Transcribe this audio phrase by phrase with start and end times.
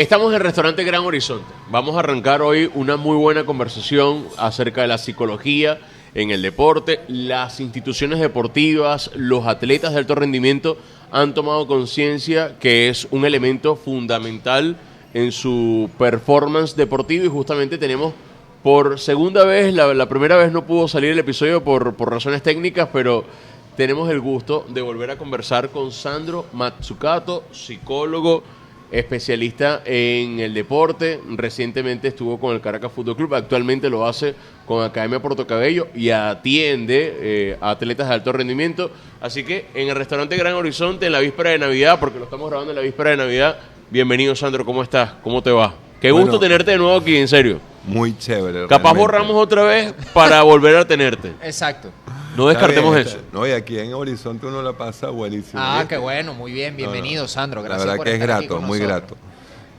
[0.00, 1.52] Estamos en el restaurante Gran Horizonte.
[1.68, 5.78] Vamos a arrancar hoy una muy buena conversación acerca de la psicología
[6.14, 7.00] en el deporte.
[7.06, 10.78] Las instituciones deportivas, los atletas de alto rendimiento
[11.12, 14.78] han tomado conciencia que es un elemento fundamental
[15.12, 18.14] en su performance deportivo y justamente tenemos
[18.62, 22.88] por segunda vez, la, primera vez no pudo salir el episodio por, por razones técnicas,
[22.90, 23.26] pero
[23.76, 28.42] tenemos el gusto de volver a conversar con Sandro Matsukato, psicólogo,
[28.90, 31.20] especialista en el deporte.
[31.36, 34.34] Recientemente estuvo con el Caracas Fútbol Club, actualmente lo hace
[34.66, 38.90] con Academia Cabello y atiende eh, a atletas de alto rendimiento.
[39.20, 42.48] Así que en el restaurante Gran Horizonte, en la víspera de Navidad, porque lo estamos
[42.48, 43.58] grabando en la víspera de Navidad,
[43.90, 45.12] bienvenido Sandro, ¿cómo estás?
[45.22, 45.74] ¿Cómo te va?
[46.00, 47.69] Qué gusto tenerte de nuevo aquí, en serio.
[47.86, 48.66] Muy chévere.
[48.66, 51.34] Capaz borramos otra vez para volver a tenerte.
[51.42, 51.90] Exacto.
[52.36, 53.18] No descartemos eso.
[53.32, 55.60] No, y aquí en Horizonte uno la pasa buenísimo.
[55.62, 57.62] Ah, qué bueno, muy bien, bienvenido, Sandro.
[57.62, 59.16] Gracias la verdad que es grato, muy grato.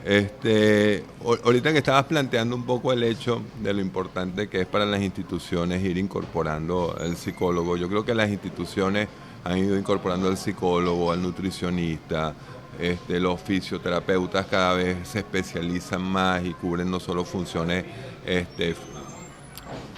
[0.04, 1.04] Este,
[1.44, 5.00] ahorita que estabas planteando un poco el hecho de lo importante que es para las
[5.00, 9.08] instituciones ir incorporando el psicólogo, yo creo que las instituciones
[9.44, 12.34] han ido incorporando al psicólogo, al nutricionista,
[12.82, 17.84] este, los fisioterapeutas cada vez se especializan más y cubren no solo funciones
[18.26, 18.74] este,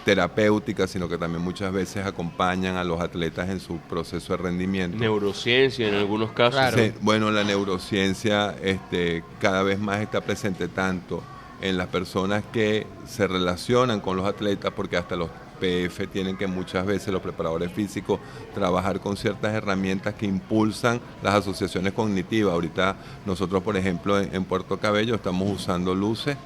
[0.05, 4.99] terapéuticas, sino que también muchas veces acompañan a los atletas en su proceso de rendimiento.
[4.99, 6.93] Neurociencia en algunos casos.
[7.01, 11.23] bueno, la neurociencia este, cada vez más está presente tanto
[11.63, 16.47] en las personas que se relacionan con los atletas, porque hasta los PF tienen que
[16.47, 18.21] muchas veces los preparadores físicos
[18.55, 22.55] trabajar con ciertas herramientas que impulsan las asociaciones cognitivas.
[22.55, 22.97] Ahorita
[23.27, 26.37] nosotros, por ejemplo, en Puerto Cabello estamos usando luces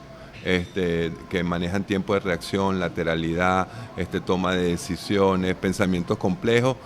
[0.44, 6.76] este, que manejan tiempo de reacción, lateralidad, este, toma de decisiones, pensamientos complejos,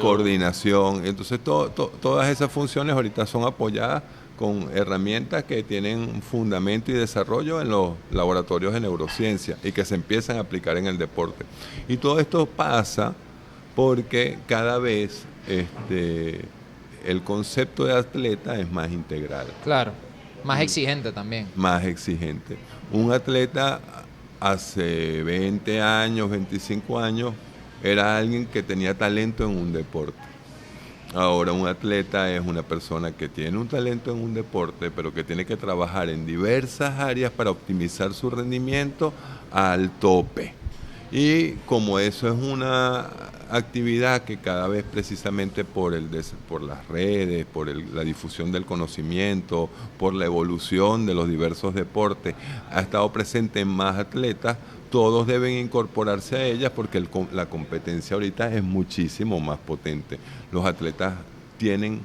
[0.00, 1.06] coordinación.
[1.06, 4.02] Entonces, todas esas funciones ahorita son apoyadas
[4.42, 9.94] con herramientas que tienen fundamento y desarrollo en los laboratorios de neurociencia y que se
[9.94, 11.44] empiezan a aplicar en el deporte.
[11.86, 13.14] Y todo esto pasa
[13.76, 16.40] porque cada vez este,
[17.06, 19.46] el concepto de atleta es más integral.
[19.62, 19.92] Claro,
[20.42, 21.46] más exigente también.
[21.54, 22.56] Más exigente.
[22.90, 23.80] Un atleta
[24.40, 27.32] hace 20 años, 25 años,
[27.80, 30.31] era alguien que tenía talento en un deporte.
[31.14, 35.22] Ahora un atleta es una persona que tiene un talento en un deporte, pero que
[35.22, 39.12] tiene que trabajar en diversas áreas para optimizar su rendimiento
[39.50, 40.54] al tope.
[41.10, 43.10] Y como eso es una
[43.50, 46.08] actividad que cada vez precisamente por, el,
[46.48, 49.68] por las redes, por la difusión del conocimiento,
[49.98, 52.34] por la evolución de los diversos deportes,
[52.70, 54.56] ha estado presente en más atletas,
[54.92, 60.18] todos deben incorporarse a ellas porque la competencia ahorita es muchísimo más potente.
[60.52, 61.14] Los atletas
[61.56, 62.02] tienen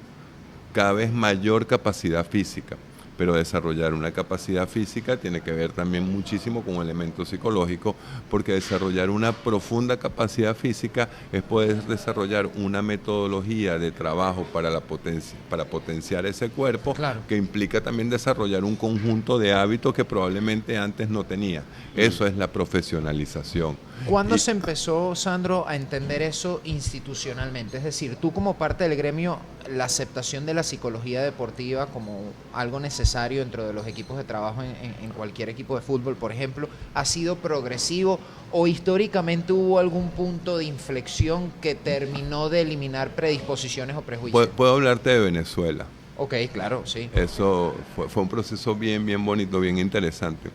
[0.71, 2.77] cada vez mayor capacidad física
[3.17, 7.95] pero desarrollar una capacidad física tiene que ver también muchísimo con un elemento psicológico,
[8.29, 14.81] porque desarrollar una profunda capacidad física es poder desarrollar una metodología de trabajo para, la
[14.81, 16.95] potencia, para potenciar ese cuerpo,
[17.27, 21.61] que implica también desarrollar un conjunto de hábitos que probablemente antes no tenía.
[21.61, 21.99] Mm.
[21.99, 23.77] Eso es la profesionalización.
[24.05, 27.77] ¿Cuándo se empezó, Sandro, a entender eso institucionalmente?
[27.77, 32.21] Es decir, tú como parte del gremio, la aceptación de la psicología deportiva como
[32.53, 36.69] algo necesario dentro de los equipos de trabajo en, cualquier equipo de fútbol, por ejemplo,
[36.93, 38.19] ¿ha sido progresivo
[38.51, 44.47] o históricamente hubo algún punto de inflexión que terminó de eliminar predisposiciones o prejuicios?
[44.55, 45.85] Puedo, hablarte de Venezuela.
[46.17, 47.09] Ok, claro, sí.
[47.15, 50.49] Eso fue, fue un proceso bien, bien bonito, bien interesante.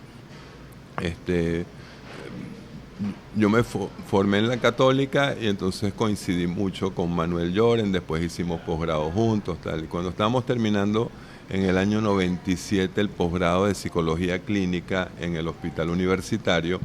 [1.00, 1.66] Este
[3.36, 8.60] yo me formé en la católica y entonces coincidí mucho con Manuel Lloren, después hicimos
[8.60, 9.88] posgrado juntos, tal.
[9.88, 11.10] Cuando estábamos terminando
[11.48, 16.80] en el año 97 el posgrado de psicología clínica en el hospital universitario,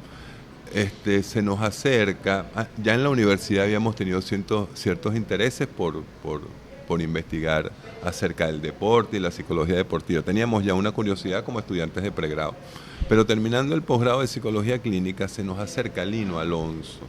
[0.74, 6.42] este, se nos acerca, ah, ya en la universidad habíamos tenido ciertos, intereses por, por,
[6.88, 7.72] por investigar
[8.04, 10.22] acerca del deporte y la psicología deportiva.
[10.22, 12.56] Teníamos ya una curiosidad como estudiantes de pregrado.
[13.10, 17.00] Pero terminando el posgrado de psicología clínica, se nos acerca Lino Alonso.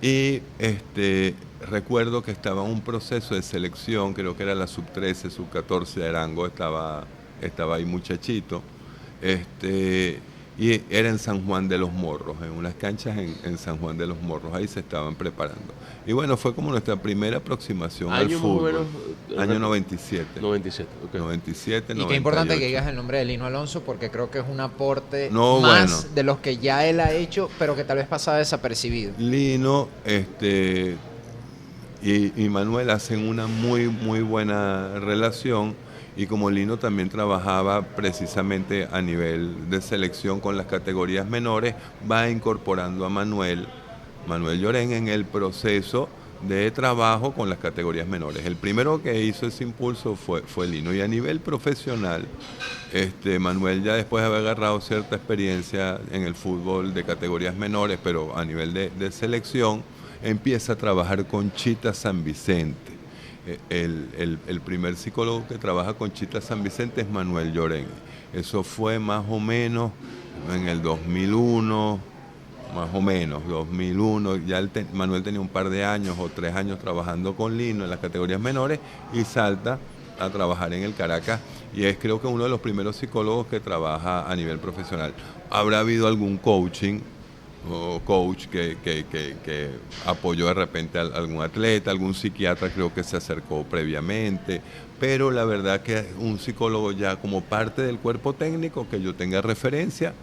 [0.00, 1.34] Y este,
[1.68, 6.00] recuerdo que estaba un proceso de selección, creo que era la sub 13, sub 14
[6.00, 7.04] de Arango, estaba,
[7.40, 8.62] estaba ahí muchachito.
[9.20, 10.20] Este,
[10.58, 14.06] y era en San Juan de los Morros, en unas canchas en, San Juan de
[14.06, 15.72] los Morros, ahí se estaban preparando.
[16.06, 18.86] Y bueno, fue como nuestra primera aproximación al fútbol.
[19.38, 20.40] año 97.
[20.40, 21.14] 97, ok.
[21.14, 24.44] 97, Y qué importante que digas el nombre de Lino Alonso, porque creo que es
[24.48, 28.36] un aporte más de los que ya él ha hecho, pero que tal vez pasaba
[28.36, 29.14] desapercibido.
[29.16, 30.96] Lino, este,
[32.02, 35.74] y, y Manuel hacen una muy, muy buena relación
[36.16, 41.74] y como Lino también trabajaba precisamente a nivel de selección con las categorías menores,
[42.10, 43.66] va incorporando a Manuel,
[44.26, 46.08] Manuel Llorén en el proceso
[46.46, 48.44] de trabajo con las categorías menores.
[48.44, 52.26] El primero que hizo ese impulso fue, fue Lino y a nivel profesional,
[52.92, 57.98] este, Manuel ya después de haber agarrado cierta experiencia en el fútbol de categorías menores,
[58.02, 59.82] pero a nivel de, de selección,
[60.22, 63.01] empieza a trabajar con Chita San Vicente.
[63.44, 67.86] Eh, el, el, primer psicólogo que trabaja con Chita San Vicente es Manuel Lloren.
[68.32, 69.90] Eso fue más o menos
[70.54, 71.98] en el 2001,
[72.74, 74.36] más o menos, 2001.
[74.46, 74.62] Ya
[74.92, 78.40] Manuel tenía un par de años o tres años trabajando con Lino en las categorías
[78.40, 78.78] menores
[79.12, 79.78] y salta
[80.20, 81.40] a trabajar en el Caracas
[81.74, 85.14] y es creo que uno de los primeros psicólogos que trabaja a nivel profesional.
[85.50, 87.00] Habrá habido algún coaching
[87.70, 89.70] o coach que, que, que,
[90.06, 94.60] apoyó de repente a algún atleta, algún psiquiatra creo que se acercó previamente,
[94.98, 99.42] pero la verdad que un psicólogo ya como parte del cuerpo técnico que yo tenga
[99.42, 100.14] referencia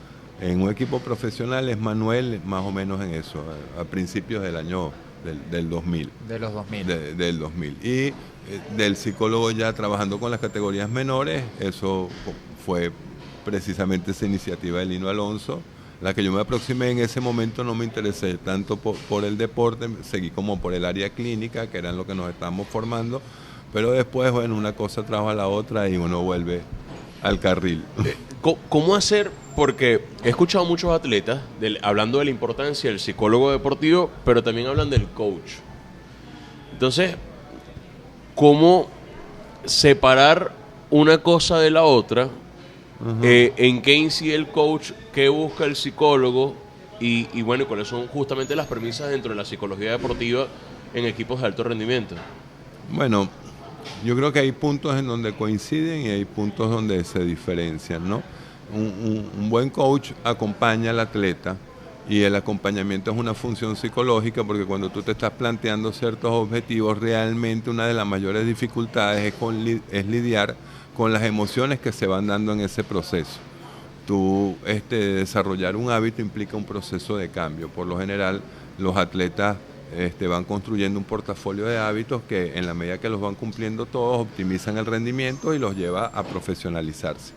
[0.42, 3.44] en un equipo profesional es Manuel más o menos en eso,
[3.78, 4.92] a, principios del año
[5.24, 6.10] del, del 2000.
[6.28, 6.88] De los 2000.
[7.18, 7.78] del 2000.
[7.84, 8.14] Y eh,
[8.78, 12.10] del psicólogo ya trabajando con las categorías menores, eso
[12.66, 12.92] fue
[13.44, 15.62] precisamente esa iniciativa de Lino Alonso
[16.02, 19.90] la que yo me aproximé en ese momento no me interesé tanto por, el deporte,
[20.04, 23.22] seguí como por el área clínica, que era en lo que nos estábamos formando,
[23.74, 26.62] pero después, bueno, una cosa trajo a la otra y uno vuelve
[27.22, 27.84] al carril.
[28.06, 28.16] Eh,
[28.70, 29.32] ¿Cómo hacer?
[29.54, 31.42] Porque he escuchado muchos atletas
[31.82, 35.60] hablando de la importancia del psicólogo deportivo, pero también hablan del coach.
[36.72, 37.18] Entonces,
[38.36, 38.88] ¿cómo
[39.66, 40.54] separar
[40.90, 42.30] una cosa de la otra
[43.24, 44.92] eh, ¿En qué incide el coach?
[45.14, 46.56] ¿Qué busca el psicólogo?
[47.00, 50.48] Y, y, bueno, ¿cuáles son justamente las premisas dentro de la psicología deportiva
[50.94, 52.16] en equipos de alto rendimiento?
[52.92, 53.30] Bueno,
[54.04, 58.22] yo creo que hay puntos en donde coinciden y hay puntos donde se diferencian, ¿no?
[58.74, 61.58] Un, buen coach acompaña al atleta
[62.08, 67.00] y el acompañamiento es una función psicológica porque cuando tú te estás planteando ciertos objetivos,
[67.00, 70.56] realmente una de las mayores dificultades es, con, es lidiar
[71.00, 73.40] con las emociones que se van dando en ese proceso.
[74.06, 77.70] Tú, este, desarrollar un hábito implica un proceso de cambio.
[77.70, 78.42] Por lo general,
[78.78, 79.56] los atletas
[79.96, 83.86] este, van construyendo un portafolio de hábitos que en la medida que los van cumpliendo
[83.86, 87.32] todos, optimizan el rendimiento y los lleva a profesionalizarse.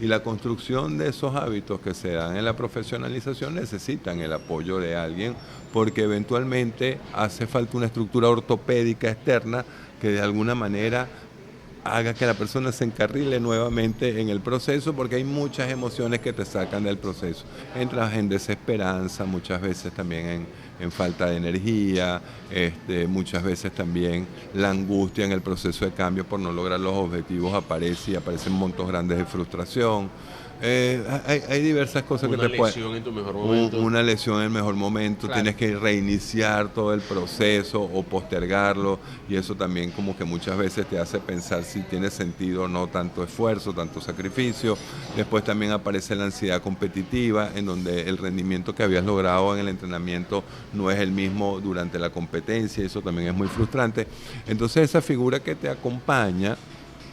[0.00, 4.80] Y la construcción de esos hábitos que se dan en la profesionalización necesitan el apoyo
[4.80, 5.36] de alguien
[5.72, 9.64] porque eventualmente hace falta una estructura ortopédica externa
[10.00, 11.06] que de alguna manera
[11.84, 16.32] haga que la persona se encarrile nuevamente en el proceso porque hay muchas emociones que
[16.32, 17.44] te sacan del proceso.
[17.78, 20.46] Entras en desesperanza, muchas veces también
[20.80, 22.20] en, falta de energía,
[22.50, 26.94] este, muchas veces también la angustia en el proceso de cambio por no lograr los
[26.94, 30.10] objetivos aparece y aparecen montos grandes de frustración.
[30.66, 31.04] Eh,
[31.50, 32.58] hay, diversas cosas que te pueden...
[32.58, 33.80] Una lesión en tu mejor momento.
[33.82, 39.36] Una lesión en el mejor momento, tienes que reiniciar todo el proceso o postergarlo y
[39.36, 43.22] eso también como que muchas veces te hace pensar si tiene sentido o no tanto
[43.22, 44.78] esfuerzo, tanto sacrificio.
[45.14, 49.68] Después también aparece la ansiedad competitiva en donde el rendimiento que habías logrado en el
[49.68, 54.06] entrenamiento no es el mismo durante la competencia, eso también es muy frustrante.
[54.46, 56.56] Entonces esa figura que te acompaña,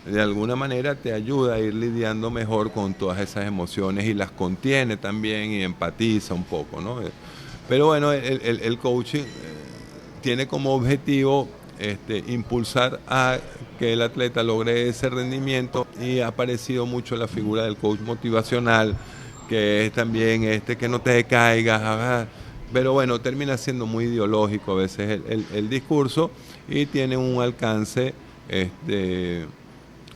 [0.05, 4.31] de alguna manera te ayuda a ir lidiando mejor con todas esas emociones y las
[4.31, 6.99] contiene también y empatiza un poco, ¿no?
[7.69, 9.25] Pero bueno, el, coaching eh,
[10.21, 11.47] tiene como objetivo
[11.79, 13.37] este, impulsar a
[13.79, 18.97] que el atleta logre ese rendimiento y ha aparecido mucho la figura del coach motivacional,
[19.47, 22.27] que es también este que no te caigas,
[22.73, 26.31] pero bueno, termina siendo muy ideológico a veces el, el discurso
[26.67, 28.13] y tiene un alcance
[28.47, 29.45] este,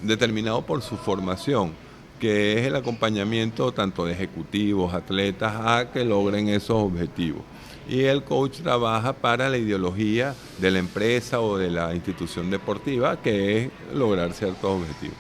[0.08, 1.74] determinado por su formación,
[2.20, 7.42] que es el acompañamiento tanto de ejecutivos, atletas, a que logren esos objetivos.
[7.88, 13.22] Y el coach trabaja para la ideología de la empresa o de la institución deportiva,
[13.22, 15.18] que es lograr ciertos objetivos.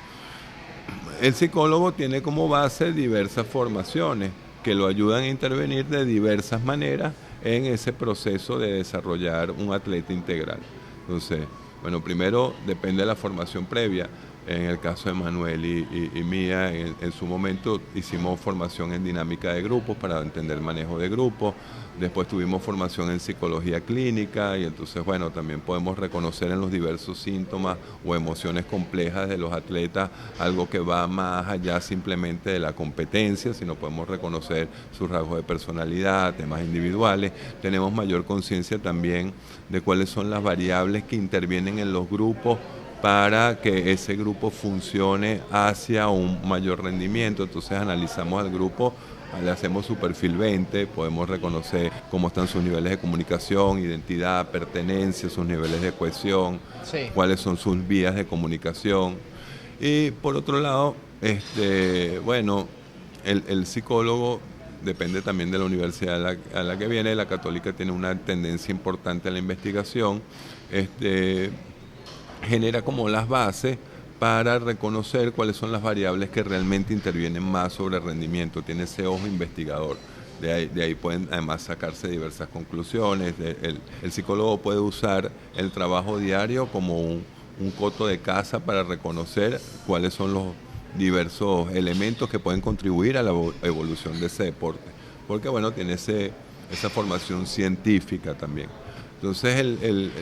[1.21, 4.31] El psicólogo tiene como base diversas formaciones
[4.63, 7.13] que lo ayudan a intervenir de diversas maneras
[7.43, 10.57] en ese proceso de desarrollar un atleta integral.
[11.01, 11.45] Entonces,
[11.83, 14.09] bueno, primero depende de la formación previa.
[14.47, 19.63] En el caso de Manuel y, mía, en, su momento hicimos formación en dinámica de
[19.63, 21.55] grupos para entender manejo de grupos.
[21.99, 27.17] Después tuvimos formación en psicología clínica y entonces, bueno, también podemos reconocer en los diversos
[27.17, 32.73] síntomas o emociones complejas de los atletas algo que va más allá simplemente de la
[32.73, 37.31] competencia, sino podemos reconocer sus rasgos de personalidad, temas individuales.
[37.63, 39.33] Tenemos mayor conciencia también
[39.69, 42.59] de cuáles son las variables que intervienen en los grupos
[43.05, 47.43] para que ese grupo funcione hacia un mayor rendimiento.
[47.43, 48.95] Entonces analizamos al grupo
[49.43, 55.29] le hacemos su perfil 20, podemos reconocer cómo están sus niveles de comunicación, identidad, pertenencia,
[55.29, 56.59] sus niveles de cohesión,
[57.13, 59.17] cuáles son sus vías de comunicación.
[59.79, 62.67] Y por otro lado, este, bueno,
[63.23, 64.39] el, psicólogo
[64.83, 67.13] depende también de la universidad a la, a la, que viene.
[67.13, 70.23] La católica tiene una tendencia importante a la investigación.
[70.71, 71.51] Este,
[72.45, 73.77] genera como las bases
[74.19, 78.61] para reconocer cuáles son las variables que realmente intervienen más sobre el rendimiento.
[78.61, 79.97] Tiene ese ojo investigador.
[80.39, 83.35] De ahí, de ahí pueden además sacarse diversas conclusiones.
[83.39, 87.23] el, psicólogo puede usar el trabajo diario como un,
[87.77, 90.47] coto de casa para reconocer cuáles son los
[90.97, 94.83] diversos elementos que pueden contribuir a la evolución de ese deporte.
[95.27, 96.33] Porque bueno, tiene ese,
[96.71, 98.67] esa formación científica también.
[99.25, 99.65] Entonces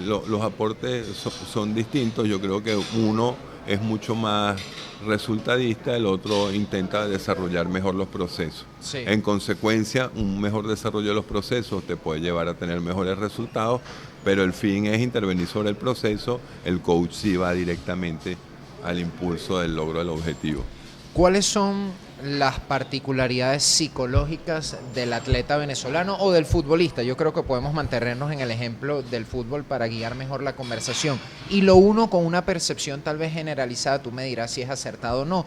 [0.06, 1.06] los aportes
[1.52, 2.26] son distintos.
[2.26, 3.36] Yo creo que uno
[3.68, 4.62] es mucho más
[5.06, 8.66] resultadista, el otro intenta desarrollar mejor los procesos.
[8.94, 13.82] En consecuencia, un mejor desarrollo de los procesos te puede llevar a tener mejores resultados,
[14.24, 18.38] pero el fin es intervenir sobre el proceso, el coach sí va directamente
[18.86, 20.64] al impulso del logro del objetivo.
[21.12, 21.92] ¿Cuáles son
[22.24, 27.04] las particularidades psicológicas del atleta venezolano o del futbolista.
[27.04, 31.20] Yo creo que podemos mantenernos en el ejemplo del fútbol para guiar mejor la conversación.
[31.50, 35.22] Y lo uno con una percepción tal vez generalizada, tú me dirás si es acertado
[35.22, 35.46] o no.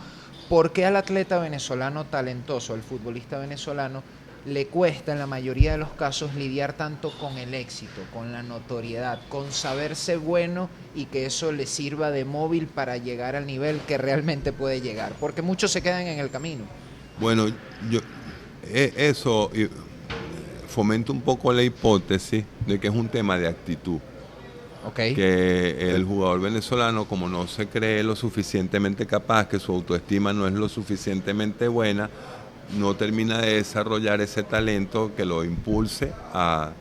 [0.48, 4.02] ¿Por qué al atleta venezolano talentoso, al futbolista venezolano,
[4.46, 8.42] le cuesta en la mayoría de los casos lidiar tanto con el éxito, con la
[8.42, 13.80] notoriedad, con saberse bueno y que eso le sirva de móvil para llegar al nivel
[13.88, 16.64] que realmente puede llegar, porque muchos se quedan en el camino.
[17.18, 17.48] Bueno,
[17.90, 18.00] yo
[18.64, 19.50] e, eso
[20.68, 23.98] fomenta un poco la hipótesis de que es un tema de actitud.
[24.88, 25.16] Okay.
[25.16, 30.46] Que el jugador venezolano, como no se cree lo suficientemente capaz, que su autoestima no
[30.46, 32.08] es lo suficientemente buena,
[32.74, 36.72] no termina de desarrollar ese talento que lo impulse a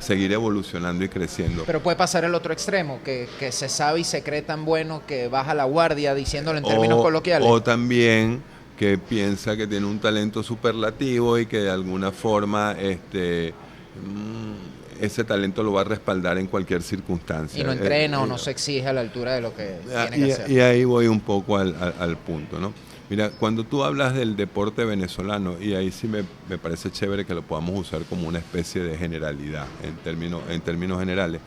[0.00, 1.64] seguir evolucionando y creciendo.
[1.66, 5.28] Pero puede pasar el otro extremo, que, se sabe y se cree tan bueno que
[5.28, 7.48] baja la guardia, diciéndolo en términos coloquiales.
[7.50, 8.42] O también
[8.78, 13.52] que piensa que tiene un talento superlativo y que de alguna forma este,
[14.00, 17.60] mm, ese talento lo va a respaldar en cualquier circunstancia.
[17.60, 20.26] Y no entrena o no se exige a la altura de lo que ah, tiene
[20.26, 20.50] que hacer.
[20.50, 22.72] Y ahí voy un poco al, al punto, ¿no?
[23.10, 26.24] Mira, cuando tú hablas del deporte venezolano, y ahí sí me,
[26.58, 30.98] parece chévere que lo podamos usar como una especie de generalidad, en términos, en términos
[30.98, 31.40] generales,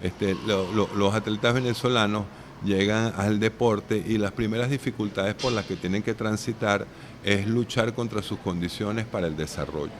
[0.00, 2.24] este, los atletas venezolanos
[2.64, 6.86] llegan al deporte y las primeras dificultades por las que tienen que transitar
[7.24, 9.92] es luchar contra sus condiciones para el desarrollo.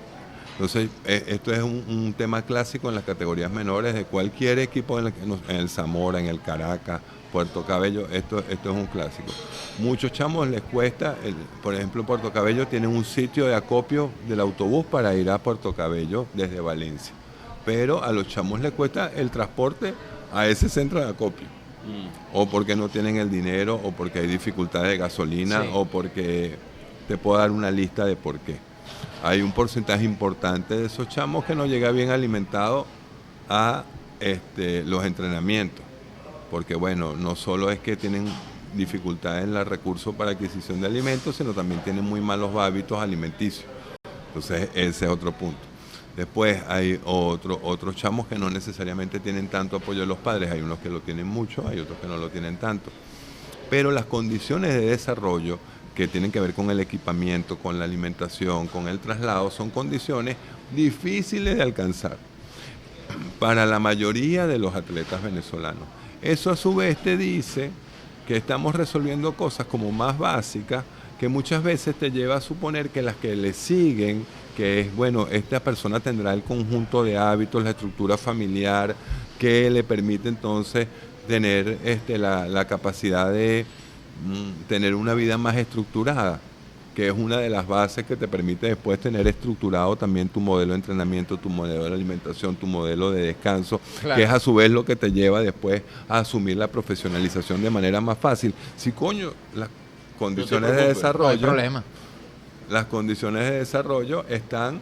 [0.52, 5.06] Entonces, e, esto es un, tema clásico en las categorías menores de cualquier equipo en
[5.06, 5.12] el,
[5.48, 7.00] en el Zamora, en el Caracas,
[7.32, 9.30] Puerto Cabello, esto, esto es un clásico.
[9.78, 11.16] Muchos chamos les cuesta,
[11.62, 15.75] por ejemplo, Puerto Cabello tiene un sitio de acopio del autobús para ir a Puerto
[15.75, 17.12] Cabello desde Valencia.
[17.64, 19.94] Pero a los chamos les cuesta el transporte
[20.32, 21.47] a ese centro de acopio.
[21.47, 22.37] Mm.
[22.37, 26.56] O porque no tienen el dinero, o porque hay dificultades de gasolina, o porque
[27.06, 28.56] te puedo dar una lista de por qué.
[29.23, 32.87] Hay un porcentaje importante de esos chamos que no llega bien alimentado
[33.49, 33.85] a
[34.20, 35.88] este, los entrenamientos
[36.50, 38.26] porque bueno, no solo es que tienen
[38.75, 43.67] dificultades en los recursos para adquisición de alimentos, sino también tienen muy malos hábitos alimenticios.
[44.28, 45.59] Entonces, ese es otro punto.
[46.17, 50.61] Después hay otro, otros chamos que no necesariamente tienen tanto apoyo de los padres, hay
[50.61, 52.90] unos que lo tienen mucho, hay otros que no lo tienen tanto.
[53.71, 55.59] Pero las condiciones de desarrollo
[55.95, 60.37] que tienen que ver con el equipamiento, con la alimentación, con el traslado, son condiciones
[60.75, 62.17] difíciles de alcanzar
[63.38, 65.98] para la mayoría de los atletas venezolanos.
[66.22, 67.70] Eso a su vez te dice
[68.26, 70.84] que estamos resolviendo cosas como más básicas
[71.18, 74.25] que muchas veces te lleva a suponer que las que le siguen,
[74.56, 78.94] que es, bueno, esta persona tendrá el conjunto de hábitos, la estructura familiar,
[79.38, 80.87] que le permite entonces
[81.26, 83.66] tener este, la, capacidad de
[84.26, 86.40] mm, tener una vida más estructurada
[86.99, 90.73] que es una de las bases que te permite después tener estructurado también tu modelo
[90.73, 93.81] de entrenamiento, tu modelo de alimentación, tu modelo de descanso,
[94.17, 97.71] que es a su vez lo que te lleva después a asumir la profesionalización de
[97.71, 98.52] manera más fácil.
[98.76, 99.69] Si coño, las
[100.19, 101.85] condiciones de desarrollo, problema.
[102.69, 104.81] las condiciones de desarrollo están,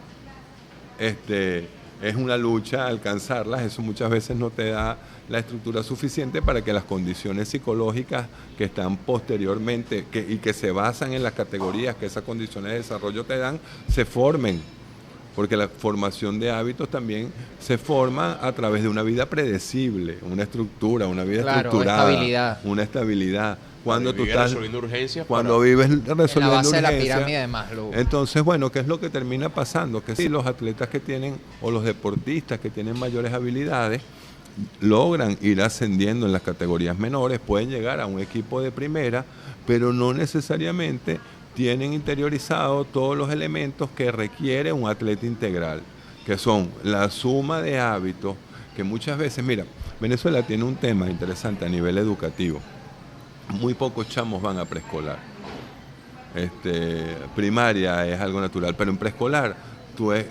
[0.97, 1.67] este,
[2.01, 4.97] es una lucha alcanzarlas, eso muchas veces no te da
[5.29, 8.27] la estructura suficiente para que las condiciones psicológicas
[8.57, 13.25] que están posteriormente y que se basan en las categorías que esas condiciones de desarrollo
[13.25, 14.61] te dan, se formen
[15.37, 20.41] porque la formación de hábitos también se forma a través de una vida predecible, una
[20.41, 22.59] estructura, una vida Claro, estructurada, estabilidad.
[22.63, 23.57] una estabilidad.
[23.83, 27.15] Cuando tú estás resolviendo urgencias cuando para- vives En la resolviendo base de la urgencias,
[27.17, 27.91] pirámide de Maslow.
[27.93, 30.03] entonces, bueno, ¿qué es lo que termina pasando?
[30.03, 34.01] Que si los atletas que tienen o los deportistas que tienen mayores habilidades
[34.81, 39.23] logran ir ascendiendo en las categorías menores, pueden llegar a un equipo de primera,
[39.67, 41.19] pero no necesariamente
[41.57, 45.81] tienen interiorizado todos los elementos que requiere un atleta integral,
[46.23, 48.35] que son la suma de hábitos,
[48.75, 49.65] que muchas veces, mira,
[49.99, 52.59] Venezuela tiene un tema interesante a nivel educativo.
[53.49, 55.17] Muy pocos chamos van a preescolar
[56.35, 59.55] este, primaria es algo natural, pero en preescolar
[59.97, 60.27] eh, eh,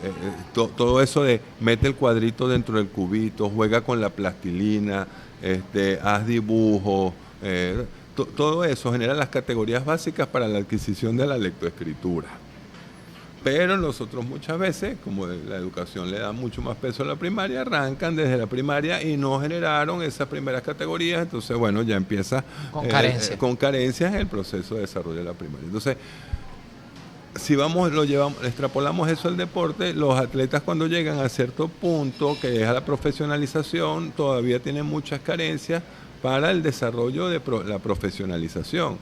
[0.54, 5.08] to- todo eso de mete el cuadrito dentro del cubito, juega con la plastilina,
[5.42, 7.84] este, haz dibujos, eh,
[8.24, 12.28] todo eso genera las categorías básicas para la adquisición de la lectoescritura.
[13.44, 17.60] Pero nosotros muchas veces, como la educación le da mucho más peso a la primaria,
[17.60, 22.88] arrancan desde la primaria y no generaron esas primeras categorías, entonces bueno, ya empieza Con
[22.88, 23.38] carencias.
[23.38, 25.64] con carencias en el proceso de desarrollo de la primaria.
[25.64, 25.96] Entonces,
[27.36, 32.36] si vamos, lo llevamos, extrapolamos eso al deporte, los atletas cuando llegan a cierto punto,
[32.40, 35.84] que es a la profesionalización, todavía tienen muchas carencias
[36.26, 38.98] para el desarrollo de pro- la profesionalización.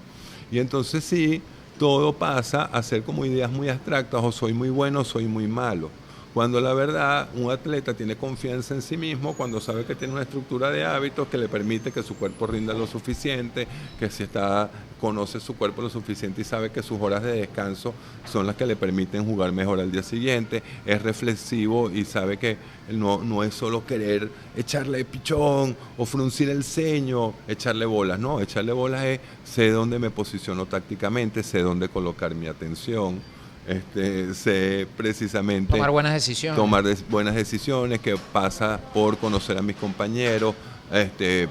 [0.52, 1.40] Y entonces sí,
[1.78, 5.46] todo pasa a ser como ideas muy abstractas, o soy muy bueno, o soy muy
[5.48, 5.88] malo.
[6.34, 10.24] Cuando la verdad, un atleta tiene confianza en sí mismo, cuando sabe que tiene una
[10.24, 13.68] estructura de hábitos que le permite que su cuerpo rinda lo suficiente,
[14.00, 14.68] que si está,
[15.00, 18.66] conoce su cuerpo lo suficiente y sabe que sus horas de descanso son las que
[18.66, 22.56] le permiten jugar mejor al día siguiente, es reflexivo y sabe que
[22.90, 28.72] no, no es solo querer echarle pichón o fruncir el ceño, echarle bolas, no, echarle
[28.72, 33.20] bolas es sé dónde me posiciono tácticamente, sé dónde colocar mi atención,
[33.66, 36.56] este, sé precisamente Tomar buenas decisiones.
[36.60, 40.54] tomar des- buenas decisiones, que pasa por conocer a mis compañeros,
[40.92, 41.48] este, eh,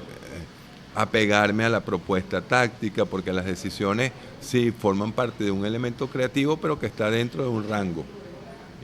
[0.96, 4.12] apegarme a la propuesta táctica, porque las decisiones
[4.42, 8.06] sí forman parte de un elemento creativo, pero que está dentro de un rango.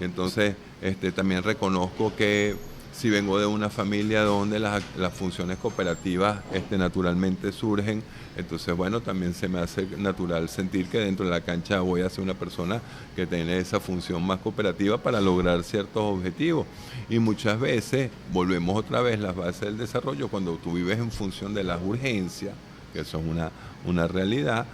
[0.01, 2.55] Y entonces este, también reconozco que
[2.99, 4.83] si vengo de una familia donde las,
[5.13, 8.03] funciones cooperativas este, naturalmente surgen,
[8.35, 12.09] entonces bueno, también se me hace natural sentir que dentro de la cancha voy a
[12.09, 12.81] ser una persona
[13.15, 16.67] que tiene esa función más cooperativa para lograr ciertos objetivos.
[17.09, 21.53] Y muchas veces volvemos otra vez las bases del desarrollo, cuando tú vives en función
[21.53, 22.53] de las urgencias,
[22.91, 23.49] que es una,
[23.85, 24.65] una realidad,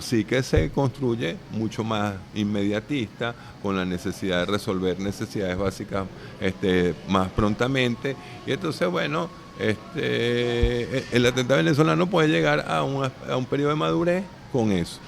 [0.00, 6.06] sí que se construye mucho más inmediatista, con la necesidad de resolver necesidades básicas
[6.40, 8.16] este, más prontamente.
[8.46, 13.76] Y entonces, bueno, este, el atleta venezolano puede llegar a un, a un periodo de
[13.76, 14.98] madurez con eso.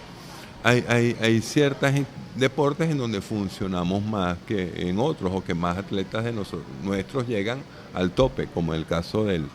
[0.62, 1.90] Hay, hay, hay ciertos
[2.34, 7.26] deportes en donde funcionamos más que en otros, o que más atletas de nosotros, nuestros
[7.26, 7.58] llegan
[7.94, 9.46] al tope, como el caso del,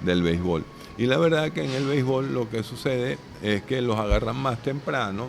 [0.00, 0.64] del béisbol.
[0.96, 4.58] Y la verdad que en el béisbol lo que sucede es que los agarran más
[4.62, 5.28] temprano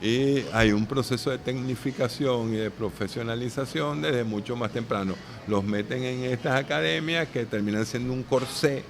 [0.00, 5.14] y hay un proceso de tecnificación y de profesionalización desde mucho más temprano.
[5.46, 8.84] Los meten en estas academias que terminan siendo un corsé.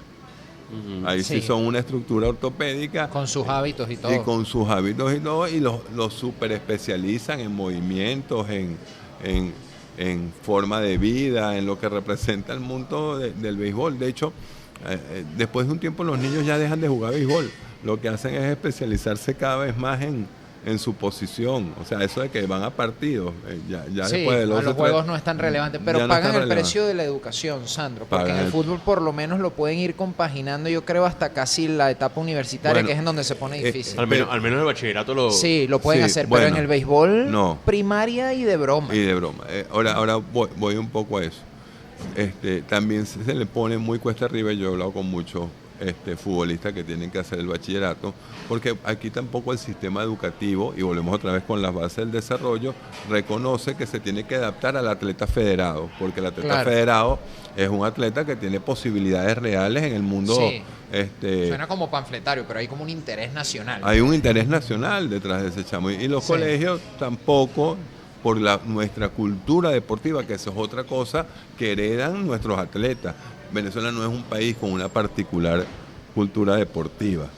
[1.07, 1.41] Ahí sí.
[1.41, 1.47] Sí.
[1.47, 4.15] son una estructura ortopédica Con sus hábitos y todo.
[4.15, 8.77] y con sus hábitos y todo, y los, los super especializan en movimientos, en,
[9.25, 9.55] en,
[9.97, 13.99] en forma de vida, en lo que representa el mundo de- del béisbol.
[13.99, 14.35] De hecho,
[14.87, 17.51] eh, eh, después de un tiempo los niños ya dejan de jugar béisbol.
[17.85, 20.27] Lo que hacen es especializarse cada vez más en,
[20.67, 21.73] en su posición.
[21.81, 24.63] O sea, eso de que van a partidos, eh, ya, ya Sí, después de a
[24.63, 26.55] los juegos no es tan relevante, pero no pagan el relevante.
[26.57, 29.51] precio de la educación, Sandro, porque Pagan en el el- fútbol por lo menos lo
[29.51, 33.23] pueden ir compaginando, yo creo, hasta casi la etapa universitaria, Bueno, que es en donde
[33.23, 33.99] se pone eh, difícil.
[34.01, 35.31] Al menos, al menos el bachillerato lo...
[35.31, 37.59] sí, lo pueden sí, hacer, pero en el béisbol, no.
[37.65, 38.93] primaria y de broma.
[38.93, 39.45] Y de broma.
[39.49, 41.39] Eh, ahora ahora voy, voy un poco a eso.
[42.17, 45.45] Este, también se, se le pone muy cuesta arriba, yo he hablado con muchos
[45.81, 48.13] este, futbolistas que tienen que hacer el bachillerato,
[48.49, 52.75] porque aquí tampoco el sistema educativo, y volvemos otra vez con las bases del desarrollo,
[53.09, 56.71] reconoce que se tiene que adaptar al atleta federado, porque el atleta Claro.
[56.71, 57.19] federado
[57.57, 60.35] es un atleta que tiene posibilidades reales en el mundo.
[60.37, 60.63] Sí.
[60.93, 63.81] Este, Suena como panfletario, pero hay como un interés nacional.
[63.85, 65.91] hay un interés nacional detrás de ese chamo.
[65.91, 66.33] Y los Sí.
[66.33, 67.77] colegios tampoco,
[68.23, 73.15] por la, nuestra cultura deportiva, que eso es otra cosa, que heredan nuestros atletas.
[73.53, 75.65] Venezuela no es un país con una particular
[76.15, 77.29] cultura deportiva.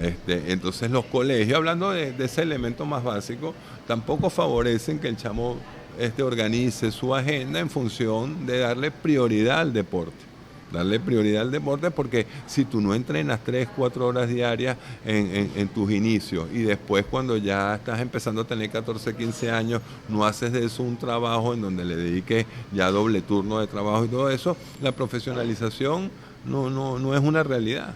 [0.00, 3.54] Este, entonces los colegios, hablando de, ese elemento más básico,
[3.86, 5.56] tampoco favorecen que el chamo
[5.98, 10.33] este, organice su agenda en función de darle prioridad al deporte.
[10.72, 15.90] Darle prioridad al deporte porque si tú no entrenas 3, 4 horas diarias en, tus
[15.90, 20.64] inicios y después cuando ya estás empezando a tener 14, 15 años, no haces de
[20.64, 24.56] eso un trabajo en donde le dediques ya doble turno de trabajo y todo eso,
[24.82, 26.10] la profesionalización
[26.44, 27.94] no, no, no es una realidad.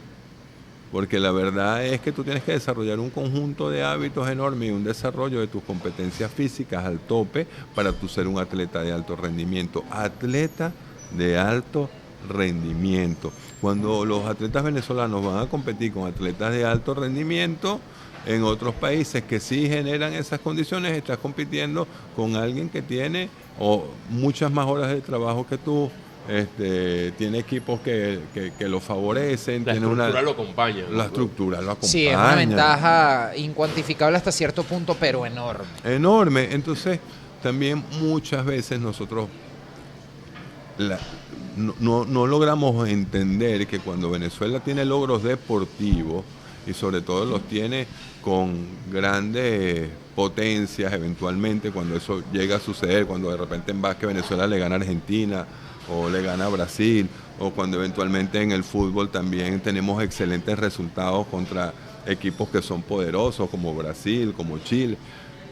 [0.91, 4.71] Porque la verdad es que tú tienes que desarrollar un conjunto de hábitos enorme y
[4.71, 9.15] un desarrollo de tus competencias físicas al tope para tú ser un atleta de alto
[9.15, 9.85] rendimiento.
[9.91, 10.73] Atleta
[11.15, 12.08] de alto rendimiento.
[13.61, 17.81] Cuando los atletas venezolanos van a competir con atletas de alto rendimiento,
[18.27, 23.87] en otros países que sí generan esas condiciones, estás compitiendo con alguien que tiene o
[24.11, 25.91] muchas más horas de trabajo que tú,
[26.29, 28.21] este, tiene equipos que,
[28.61, 29.65] lo favorecen.
[29.65, 30.85] La estructura lo acompaña.
[30.91, 31.91] La estructura lo acompaña.
[31.91, 35.65] Sí, es una ventaja incuantificable hasta cierto punto, pero enorme.
[35.85, 36.49] Enorme.
[36.53, 37.01] Entonces,
[37.43, 39.29] también muchas veces nosotros
[41.59, 46.25] no, no logramos entender que cuando Venezuela tiene logros deportivos,
[46.69, 47.87] y sobre todo los tiene
[48.23, 54.47] con grandes potencias eventualmente, cuando eso llega a suceder, cuando de repente en básquet Venezuela
[54.47, 55.47] le gana a Argentina,
[55.91, 61.27] o le gana a Brasil, o cuando eventualmente en el fútbol también tenemos excelentes resultados
[61.29, 61.73] contra
[62.07, 64.99] equipos que son poderosos como Brasil, como Chile.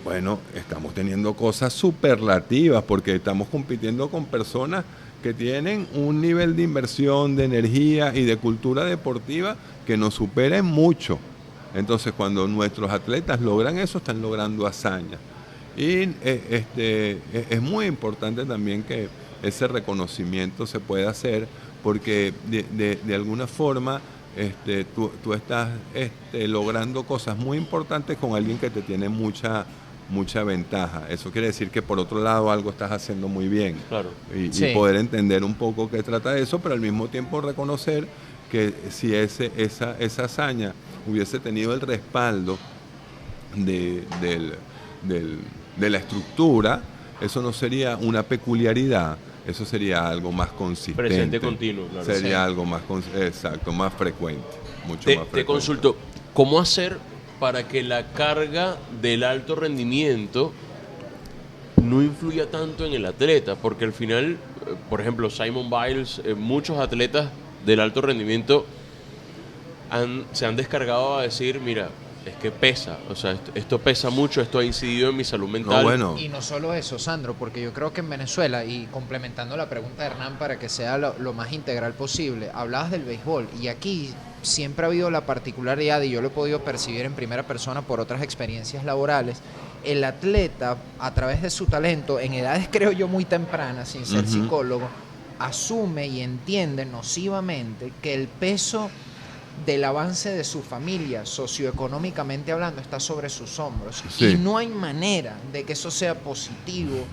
[0.04, 4.84] Bueno, estamos teniendo cosas superlativas porque estamos compitiendo con personas
[5.22, 10.64] que tienen un nivel de inversión, de energía y de cultura deportiva que nos superen
[10.64, 11.18] mucho.
[11.74, 15.20] Entonces, cuando nuestros atletas logran eso, están logrando hazañas.
[15.76, 17.18] Y eh, este,
[17.50, 19.09] es muy importante también que
[19.42, 21.46] ese reconocimiento se puede hacer
[21.83, 24.00] porque de, alguna forma
[24.37, 29.64] este, tú, estás este, logrando cosas muy importantes con alguien que te tiene mucha
[30.08, 31.06] mucha ventaja.
[31.08, 33.76] Eso quiere decir que por otro lado algo estás haciendo muy bien.
[33.88, 34.10] Claro.
[34.34, 38.06] Y, poder entender un poco qué trata eso, pero al mismo tiempo reconocer
[38.50, 40.72] que si ese, esa, esa hazaña
[41.06, 42.58] hubiese tenido el respaldo
[43.54, 44.04] de,
[45.76, 46.82] de la estructura,
[47.20, 49.16] eso no sería una peculiaridad,
[49.46, 51.02] eso sería algo más consistente.
[51.02, 52.04] Presente continuo, claro.
[52.04, 52.82] Sería algo más,
[53.16, 54.42] exacto, más frecuente.
[54.86, 55.40] Mucho te, más frecuente.
[55.40, 55.96] te consulto,
[56.34, 56.98] ¿cómo hacer
[57.38, 60.53] para que la carga del alto rendimiento
[61.83, 63.57] no influya tanto en el atleta?
[63.57, 64.33] Porque al final,
[64.66, 67.31] eh, por ejemplo, Simon Biles, eh, muchos atletas
[67.64, 68.66] del alto rendimiento
[70.33, 71.90] se han descargado a decir, mira,
[72.26, 76.16] es que pesa, o sea, esto, pesa mucho, esto ha incidido en mi salud mental.
[76.18, 80.02] Y no solo eso, Sandro, porque yo creo que en Venezuela, y complementando la pregunta
[80.02, 84.12] de Hernán para que sea lo, más integral posible, hablabas del béisbol, y aquí
[84.42, 88.00] siempre ha habido la particularidad, y yo lo he podido percibir en primera persona por
[88.00, 89.38] otras experiencias laborales,
[89.84, 94.26] el atleta, a través de su talento, en edades creo yo muy tempranas, sin ser
[94.26, 94.88] psicólogo,
[95.38, 98.90] asume y entiende nocivamente que el peso
[99.64, 104.02] del avance de su familia, socioeconómicamente hablando, está sobre sus hombros.
[104.18, 107.04] Y no hay manera de que eso sea positivo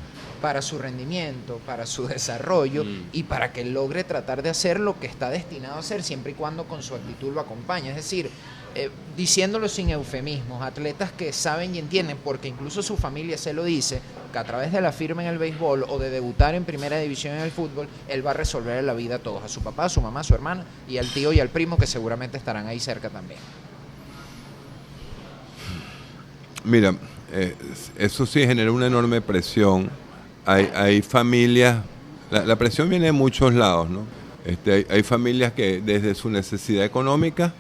[0.42, 3.10] para su rendimiento, para su desarrollo mm.
[3.14, 6.36] y para que logre tratar de hacer lo que está destinado a hacer siempre y
[6.36, 7.92] cuando con su actitud lo acompañe.
[7.92, 8.30] Es decir,
[8.76, 13.64] eh, diciéndolo sin eufemismos, atletas que saben y entienden, porque incluso su familia se lo
[13.64, 16.98] dice, que a través de la firma en el béisbol o de debutar en primera
[16.98, 19.86] división en el fútbol, él va a resolver la vida a todos, a su papá,
[19.86, 22.66] a su mamá, a su hermana y al tío y al primo que seguramente estarán
[22.66, 23.40] ahí cerca también.
[26.64, 26.96] Mira,
[27.32, 27.56] eh,
[27.98, 29.92] eso sí genera una enorme presión.
[30.46, 31.84] Hay, hay familias,
[32.32, 34.02] la, presión viene de muchos lados, ¿no?
[34.46, 37.54] Este, hay, hay familias que desde su necesidad económica,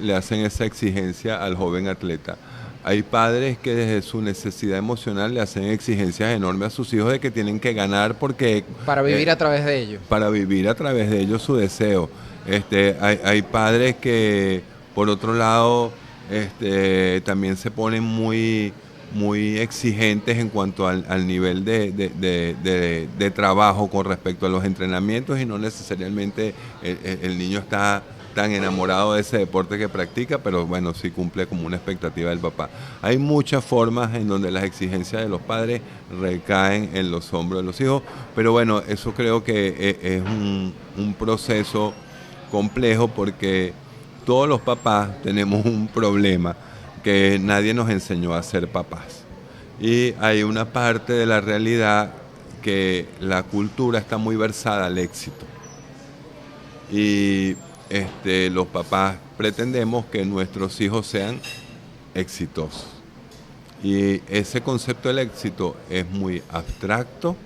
[0.00, 2.36] le hacen esa exigencia al joven atleta.
[2.84, 7.18] Hay padres que desde su necesidad emocional le hacen exigencias enormes a sus hijos de
[7.18, 8.62] que tienen que ganar porque...
[8.84, 10.02] Para vivir eh, a través de ellos.
[10.08, 12.08] Para vivir a través de ellos su deseo.
[12.46, 14.62] Este, hay, padres que,
[14.94, 15.90] por otro lado,
[16.30, 18.72] este, también se ponen muy,
[19.12, 25.58] muy exigentes en cuanto al, nivel de, trabajo con respecto a los entrenamientos y no
[25.58, 28.04] necesariamente el niño está
[28.36, 32.38] tan enamorado de ese deporte que practica, pero bueno, sí cumple como una expectativa del
[32.38, 32.68] papá.
[33.00, 35.80] Hay muchas formas en donde las exigencias de los padres
[36.20, 38.02] recaen en los hombros de los hijos,
[38.34, 39.68] pero bueno, eso creo que
[40.02, 40.74] e, es un,
[41.18, 41.94] proceso
[42.50, 43.72] complejo porque
[44.26, 46.54] todos los papás tenemos un problema
[47.02, 49.24] que nadie nos enseñó a ser papás.
[49.80, 52.12] Y hay una parte de la realidad
[52.60, 55.46] que la cultura está muy versada al éxito.
[56.92, 57.56] Y
[57.90, 61.40] este, los papás pretendemos que nuestros hijos sean
[62.14, 62.86] exitosos.
[63.82, 67.36] Y ese concepto del éxito es muy abstracto,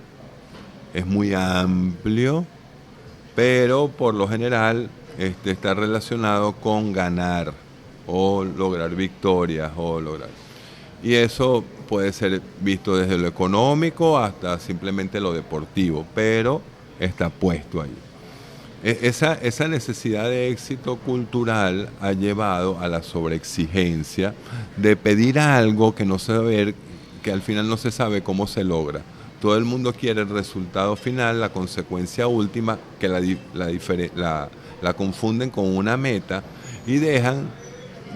[0.95, 2.47] es muy amplio
[3.35, 7.55] pero por lo general este, está relacionado con ganar
[8.07, 10.29] o lograr victorias o lograr.
[11.03, 16.61] Y eso puede ser visto desde lo económico hasta simplemente lo deportivo, pero
[16.99, 17.97] está puesto ahí.
[18.83, 24.35] E, esa, esa necesidad de éxito cultural ha llevado a la sobreexigencia
[24.77, 26.75] de pedir algo que no se ver,
[27.23, 29.03] que al final no se sabe cómo se logra.
[29.41, 33.21] Todo el mundo quiere el resultado final, la consecuencia última, que la,
[33.55, 34.49] la,
[34.83, 36.43] la confunden con una meta
[36.87, 37.49] y dejan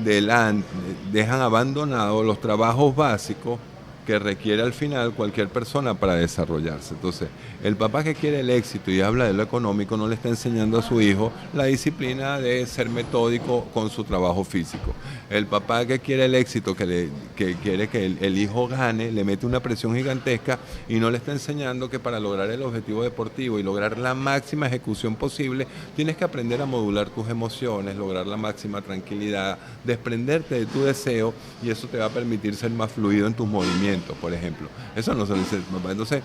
[0.03, 0.66] delante,
[1.12, 3.59] dejan abandonados los trabajos básicos
[4.07, 6.95] que requiere al final cualquier persona para desarrollarse.
[6.95, 7.29] Entonces,
[7.62, 10.79] el papá que quiere el éxito y habla de lo económico no le está enseñando
[10.79, 14.95] a su hijo la disciplina de ser metódico con su trabajo físico.
[15.31, 19.47] El papá que quiere el éxito, que, le, quiere que el, hijo gane, le mete
[19.47, 23.62] una presión gigantesca y no le está enseñando que para lograr el objetivo deportivo y
[23.62, 28.83] lograr la máxima ejecución posible, tienes que aprender a modular tus emociones, lograr la máxima
[28.83, 33.35] tranquilidad, desprenderte de tu deseo y eso te va a permitir ser más fluido en
[33.35, 34.68] tus movimientos, por ejemplo.
[34.96, 35.92] Eso no se dice papá.
[35.92, 36.22] Entonces,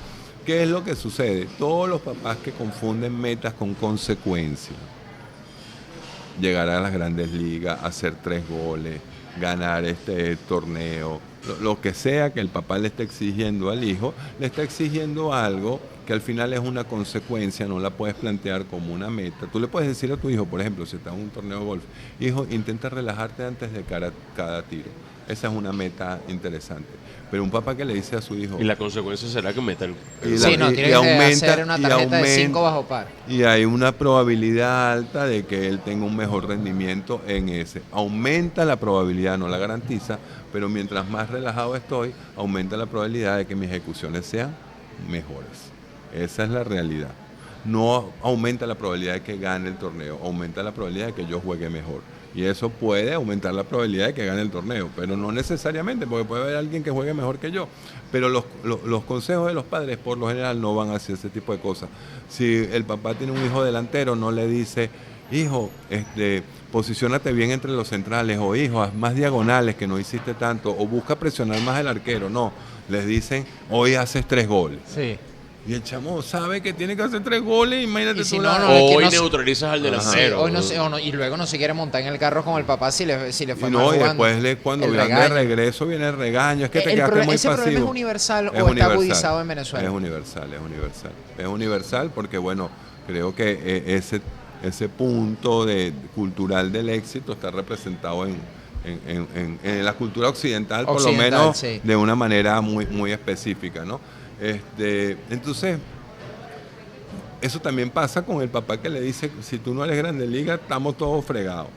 [0.49, 1.47] ¿Qué es lo que sucede?
[1.59, 4.75] Todos los papás que confunden metas con consecuencias.
[6.41, 8.99] Llegar a las grandes ligas, hacer tres goles,
[9.39, 11.19] ganar este torneo,
[11.61, 15.79] lo, que sea que el papá le esté exigiendo al hijo, le está exigiendo algo
[16.07, 19.45] que al final es una consecuencia, no la puedes plantear como una meta.
[19.51, 21.65] Tú le puedes decir a tu hijo, por ejemplo, si está en un torneo de
[21.65, 21.83] golf,
[22.19, 24.89] hijo, intenta relajarte antes de cada tiro.
[25.27, 26.89] Esa es una meta interesante.
[27.31, 28.57] Pero un papá que le dice a su hijo.
[28.59, 29.91] Y la consecuencia será que meta el.
[30.23, 33.07] Y sí, no, tiene que aumenta, hacer una tarjeta de 5 bajo par.
[33.27, 37.83] Y hay una probabilidad alta de que él tenga un mejor rendimiento en ese.
[37.91, 40.17] Aumenta la probabilidad, no la garantiza,
[40.51, 44.55] pero mientras más relajado estoy, aumenta la probabilidad de que mis ejecuciones sean
[45.07, 45.69] mejores.
[46.13, 47.11] Esa es la realidad.
[47.65, 51.39] No aumenta la probabilidad de que gane el torneo, aumenta la probabilidad de que yo
[51.39, 52.01] juegue mejor.
[52.35, 56.25] Y eso puede aumentar la probabilidad de que gane el torneo, pero no necesariamente, porque
[56.25, 57.67] puede haber alguien que juegue mejor que yo.
[58.11, 61.53] Pero los, los, consejos de los padres por lo general no van hacia ese tipo
[61.53, 61.89] de cosas.
[62.29, 64.91] Si el papá tiene un hijo delantero, no le dice,
[65.31, 70.35] hijo, este, posicionate bien entre los centrales, o hijo, haz más diagonales que no hiciste
[70.35, 72.29] tanto, o busca presionar más el arquero.
[72.29, 72.51] No,
[72.89, 74.79] les dicen, hoy haces tres goles.
[74.93, 75.17] Sí.
[75.69, 79.07] Y el chamo sabe que tiene que hacer tres goles, imagínate si no, no, Hoy
[79.07, 80.41] neutralizas al delantero.
[80.41, 83.05] hoy no y luego no se quiere montar en el carro con el papá si
[83.05, 86.17] le, si le fue y no, y después le, cuando viene de regreso viene el
[86.17, 86.65] regaño.
[86.65, 89.87] Es que te quedaste muy ¿Ese problema es universal o está agudizado en Venezuela?
[89.87, 91.11] Es universal, es universal.
[91.37, 92.71] Es universal porque, bueno,
[93.05, 94.21] creo que eh, ese,
[94.63, 98.37] ese punto de, cultural del éxito está representado en,
[98.83, 103.99] en, en, la cultura occidental, por lo menos de una manera muy, muy específica, ¿no?
[104.41, 105.77] Este, entonces,
[107.41, 110.55] eso también pasa con el papá que le dice, si tú no eres grande liga,
[110.55, 111.67] estamos todos fregados.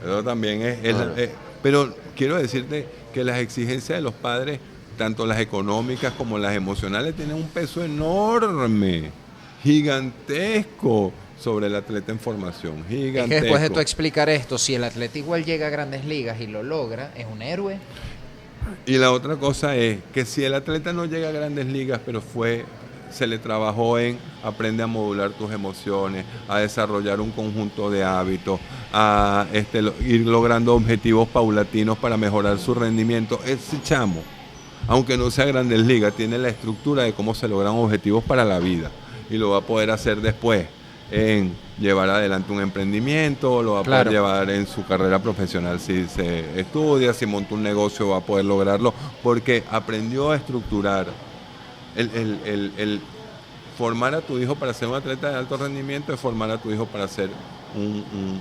[0.00, 4.60] Pero también es, eh, pero quiero decirte que las exigencias de los padres,
[4.96, 9.10] tanto las económicas como las emocionales, tienen un peso enorme,
[9.62, 12.84] gigantesco sobre el atleta en formación.
[12.88, 13.44] Gigantesco.
[13.44, 16.62] después de tú explicar esto, si el atleta igual llega a grandes ligas y lo
[16.62, 17.78] logra, es un héroe.
[18.86, 22.20] Y la otra cosa es que si el atleta no llega a grandes ligas, pero
[22.20, 22.64] fue,
[23.10, 28.60] se le trabajó en aprende a modular tus emociones, a desarrollar un conjunto de hábitos,
[28.92, 34.22] a este, ir logrando objetivos paulatinos para mejorar su rendimiento, ese chamo,
[34.86, 38.58] aunque no sea grandes ligas, tiene la estructura de cómo se logran objetivos para la
[38.58, 38.90] vida
[39.30, 40.66] y lo va a poder hacer después
[41.10, 46.06] en llevar adelante un emprendimiento, lo va a poder llevar en su carrera profesional si
[46.06, 48.92] se estudia, si monta un negocio va a poder lograrlo,
[49.22, 51.06] porque aprendió a estructurar
[51.96, 53.00] el,
[53.76, 56.72] formar a tu hijo para ser un atleta de alto rendimiento es formar a tu
[56.72, 57.30] hijo para ser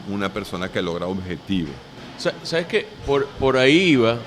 [0.09, 1.73] una persona que logra objetivos.
[2.43, 2.87] ¿Sabes qué?
[3.05, 4.17] Por, por ahí iba.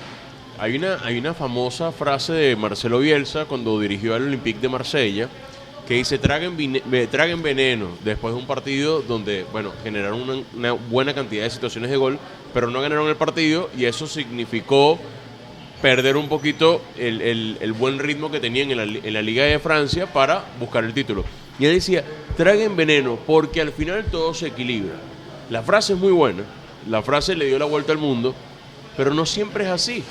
[0.57, 5.27] Hay una, hay una famosa frase de Marcelo Bielsa cuando dirigió al Olympique de Marsella
[5.87, 11.43] que dice traguen, traguen veneno después de un partido donde, bueno, generaron una, buena cantidad
[11.43, 12.19] de situaciones de gol,
[12.53, 14.99] pero no ganaron el partido y eso significó
[15.81, 20.05] perder un poquito el, buen ritmo que tenían en la, en la, Liga de Francia
[20.05, 21.25] para buscar el título.
[21.59, 22.03] Y él decía,
[22.37, 24.95] traguen veneno porque al final todo se equilibra.
[25.49, 26.43] La frase es muy buena,
[26.89, 28.33] la frase le dio la vuelta al mundo,
[28.95, 30.03] pero no siempre es así.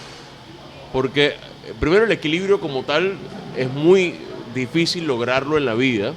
[0.92, 1.34] Porque eh,
[1.78, 3.14] primero el equilibrio como tal
[3.56, 4.16] es muy
[4.54, 6.14] difícil lograrlo en la vida.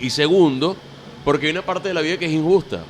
[0.00, 0.76] Y segundo,
[1.24, 2.84] porque hay una parte de la vida que es injusta.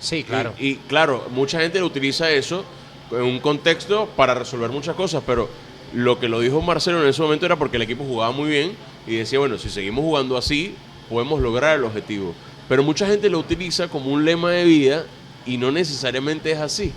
[0.00, 0.54] Sí, claro.
[0.58, 2.64] Y, claro, mucha gente utiliza eso
[3.10, 5.48] en un contexto para resolver muchas cosas, pero
[5.94, 8.72] lo que lo dijo Marcelo en ese momento era porque el equipo jugaba muy bien
[9.06, 10.74] y decía, bueno, si seguimos jugando así,
[11.08, 12.34] podemos lograr el objetivo.
[12.68, 15.04] Pero mucha gente lo utiliza como un lema de vida
[15.46, 16.92] y no necesariamente es así.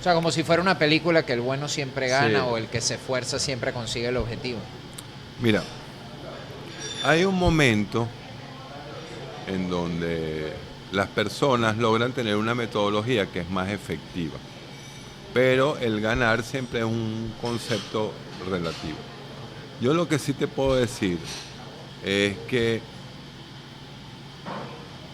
[0.00, 2.46] O sea, como si fuera una película que el bueno siempre gana Sí.
[2.48, 4.60] o el que se esfuerza siempre consigue el objetivo.
[5.42, 5.64] Mira,
[7.04, 8.08] hay un momento
[9.46, 10.52] en donde
[10.92, 14.36] las personas logran tener una metodología que es más efectiva,
[15.32, 18.12] pero el ganar siempre es un concepto
[18.48, 18.96] relativo.
[19.80, 21.18] Yo lo que sí te puedo decir
[22.04, 22.80] es que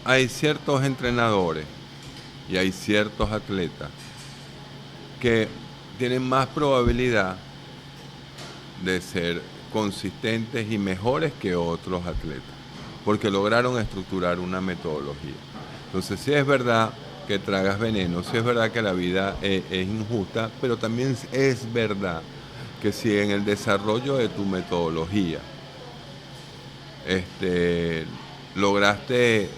[0.05, 1.66] hay ciertos entrenadores
[2.49, 3.90] y hay ciertos atletas
[5.20, 5.49] que
[5.99, 7.37] tienen más probabilidad
[8.85, 12.55] de ser consistentes y mejores que otros atletas,
[13.05, 15.35] porque lograron estructurar una metodología.
[15.87, 16.93] Entonces, sí es verdad
[17.27, 21.73] que tragas veneno, sí es verdad que la vida eh, es, injusta, pero también es
[21.73, 22.23] verdad
[22.81, 25.41] que si en el desarrollo de tu metodología
[27.09, 28.05] este,
[28.55, 29.49] lograste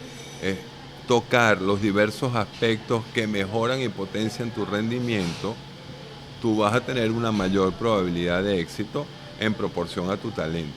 [0.41, 0.59] eh,
[1.07, 5.55] tocar los diversos aspectos que mejoran y potencian tu rendimiento,
[6.41, 9.05] tú vas a tener una mayor probabilidad de éxito
[9.41, 10.73] en proporción a tu talento.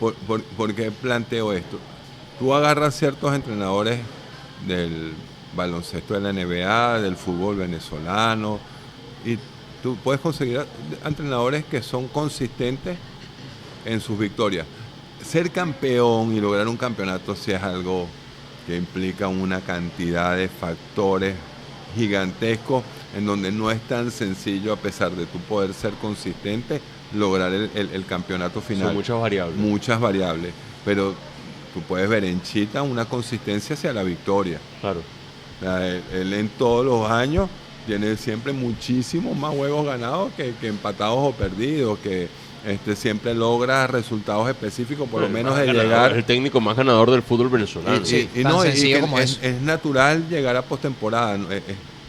[0.00, 1.78] ¿Por, por- por qué planteo esto?
[2.38, 4.00] Tú agarras ciertos entrenadores
[4.66, 5.12] del
[5.54, 8.60] baloncesto de la NBA, del fútbol venezolano,
[9.24, 9.38] y
[9.82, 10.64] tú puedes conseguir
[11.04, 12.96] entrenadores que son consistentes
[13.84, 14.66] en sus victorias.
[15.24, 18.06] Ser campeón y lograr un campeonato sí es algo
[18.66, 21.34] que implica una cantidad de factores
[21.96, 22.84] gigantescos
[23.16, 26.80] en donde no es tan sencillo, a pesar de tu poder ser consistente,
[27.14, 28.88] lograr el, el- el campeonato final.
[28.88, 29.56] Son muchas variables.
[29.56, 30.52] Muchas variables.
[30.84, 31.14] Pero
[31.74, 34.58] tú puedes ver en Chita una consistencia hacia la victoria.
[34.80, 35.00] Claro.
[35.62, 37.48] Él, él en todos los años
[37.86, 42.28] tiene siempre muchísimos más juegos ganados que, que empatados o perdidos, que
[42.66, 46.12] este, siempre logra resultados específicos, por lo El menos de ganador, llegar.
[46.12, 48.02] El técnico más ganador del fútbol venezolano.
[48.02, 51.34] Y, Sí, y- no, y como es, natural llegar a postemporada.
[51.36, 51.62] es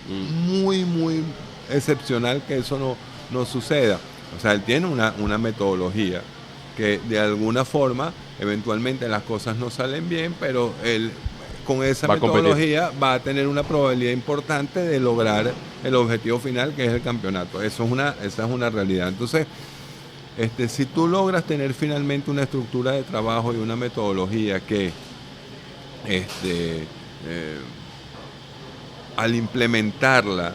[0.09, 0.61] Mm.
[0.63, 1.23] muy, muy
[1.71, 2.95] excepcional que eso no,
[3.31, 3.99] no suceda.
[4.37, 6.21] O sea, él tiene una, una metodología
[6.77, 11.11] que de alguna forma, eventualmente las cosas no salen bien, pero él
[11.65, 15.51] con esa Va metodología va a tener una probabilidad importante de lograr
[15.83, 17.61] el objetivo final, que es el campeonato.
[17.61, 19.09] Eso es una, esa es una realidad.
[19.09, 19.45] Entonces,
[20.37, 24.91] este, si tú logras tener finalmente una estructura de trabajo y una metodología que
[26.07, 26.87] este,
[27.27, 27.57] eh,
[29.17, 30.53] al implementarla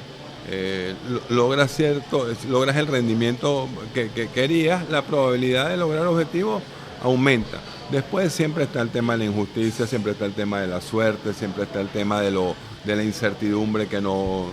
[0.51, 6.63] eh, lo- logras cierto, logras el rendimiento que, que querías, la probabilidad de lograr objetivos
[7.03, 7.61] aumenta.
[7.91, 11.33] Después siempre está el tema de la injusticia, siempre está el tema de la suerte,
[11.35, 12.55] siempre está el tema de lo
[12.85, 14.47] de la incertidumbre que no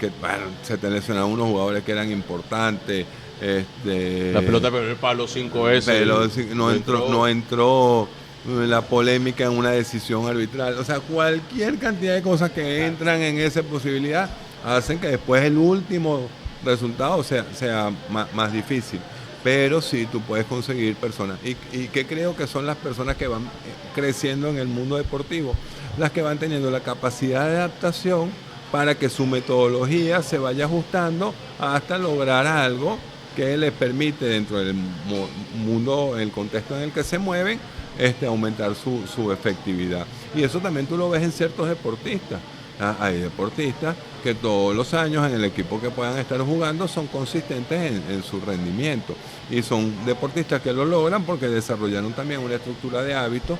[0.00, 3.06] que bueno, se te lesionaron unos jugadores que eran importantes.
[3.40, 5.94] Este, La pelota pegó en el palo cinco veces.
[5.98, 8.08] pero no entró, no entró
[8.46, 10.78] la polémica en una decisión arbitral.
[10.78, 14.30] O sea, cualquier cantidad de cosas que entran en esa posibilidad
[14.64, 16.28] hacen que después el último
[16.64, 19.00] resultado sea, sea ma- más, difícil.
[19.42, 21.38] Pero sí, tú puedes conseguir personas.
[21.44, 23.46] Y, y que creo que son las personas que van eh,
[23.94, 25.54] creciendo en el mundo deportivo,
[25.98, 28.30] las que van teniendo la capacidad de adaptación
[28.70, 32.98] para que su metodología se vaya ajustando hasta lograr algo
[33.34, 37.58] que les permite dentro del mu- mundo, el contexto en el que se mueven,
[38.00, 40.06] este, aumentar su, su efectividad.
[40.34, 42.40] Y eso también tú lo ves en ciertos deportistas.
[42.80, 47.06] Ah, Hay deportistas que todos los años en el equipo que puedan estar jugando son
[47.08, 49.14] consistentes en, su rendimiento.
[49.50, 53.58] Y son deportistas que lo logran porque desarrollaron también una estructura de hábitos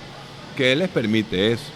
[0.57, 1.71] que les permite eso.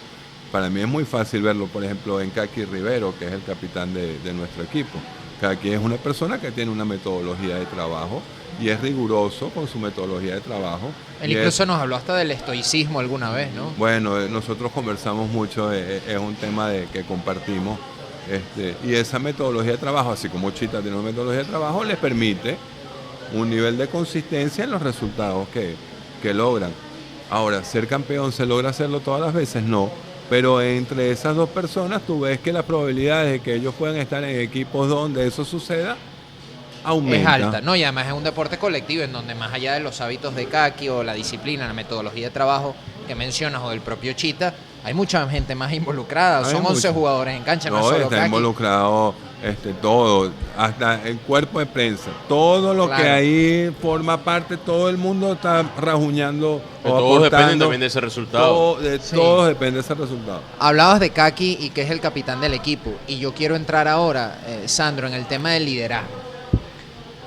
[0.51, 3.93] Para mí es muy fácil verlo, por ejemplo, en Kaki Rivero, que es el capitán
[3.93, 4.97] de, de nuestro equipo.
[5.39, 8.23] Kaki es una persona que tiene una metodología de trabajo
[8.61, 10.89] y es riguroso con su metodología de trabajo.
[11.21, 13.71] Él es- incluso nos habló hasta del estoicismo alguna vez, ¿no?
[13.77, 17.77] bueno, eh, nosotros conversamos mucho, eh, eh, es un tema de, que compartimos.
[18.31, 21.97] Este, y esa metodología de trabajo, así como Chita tiene una metodología de trabajo, les
[21.97, 22.57] permite
[23.33, 25.75] un nivel de consistencia en los resultados que,
[26.23, 26.71] que logran.
[27.29, 29.89] Ahora, ser campeón se logra hacerlo todas las veces, no.
[30.29, 34.23] Pero entre esas dos personas tú ves que las probabilidades de que ellos puedan estar
[34.23, 35.95] en equipos donde eso suceda
[36.85, 37.37] aumenta.
[37.37, 37.75] Es alta, ¿no?
[37.75, 40.89] Y además es un deporte colectivo en donde más allá de los hábitos de Kaki
[40.89, 42.75] o la disciplina, la metodología de trabajo
[43.07, 46.39] que mencionas o del propio Chita, hay mucha gente más involucrada.
[46.39, 46.93] Hay Son 11 mucha.
[46.93, 48.25] jugadores en cancha, no, No, solo está Kaki.
[48.25, 52.09] involucrado este, todo, hasta el cuerpo de prensa.
[52.27, 57.79] Todo lo que ahí forma parte, todo el mundo está rajuñando o todos dependen también
[57.81, 58.47] de ese resultado.
[58.47, 59.15] Todo- de Sí.
[59.15, 60.41] todos depende de ese resultado.
[60.59, 62.91] Hablabas de Kaki y que es el capitán del equipo.
[63.07, 66.24] Y yo quiero entrar ahora, eh, Sandro, en el tema del liderazgo.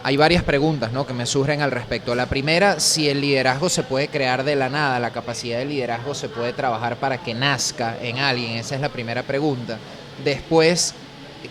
[0.08, 1.06] Hay varias preguntas ¿no?
[1.06, 2.14] que me surgen al respecto.
[2.14, 6.14] La primera, si el liderazgo se puede crear de la nada, la capacidad de liderazgo
[6.14, 9.76] se puede trabajar para que nazca en alguien, esa es la primera pregunta.
[10.24, 10.94] Después,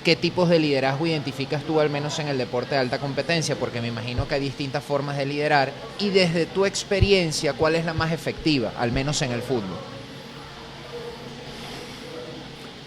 [0.03, 3.55] ¿qué tipos de liderazgo identificas tú al menos en el deporte de alta competencia?
[3.55, 5.71] Porque me imagino que hay distintas formas de liderar.
[5.99, 9.77] Y desde tu experiencia, ¿cuál es la más efectiva, al menos en el fútbol?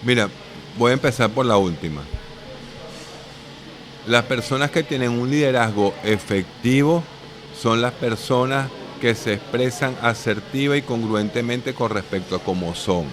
[0.02, 0.28] Mira,
[0.76, 2.02] voy a empezar por la última.
[4.06, 7.02] Las personas que tienen un liderazgo efectivo
[7.60, 8.68] son las personas
[9.00, 13.04] que se expresan asertiva y congruentemente con respecto a cómo son.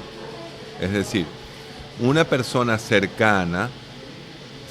[0.80, 1.26] Es decir,
[2.00, 3.70] una persona cercana,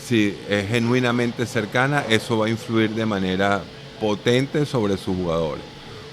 [0.02, 3.62] si es genuinamente cercana, eso va a influir de manera
[4.00, 5.64] potente sobre sus jugadores.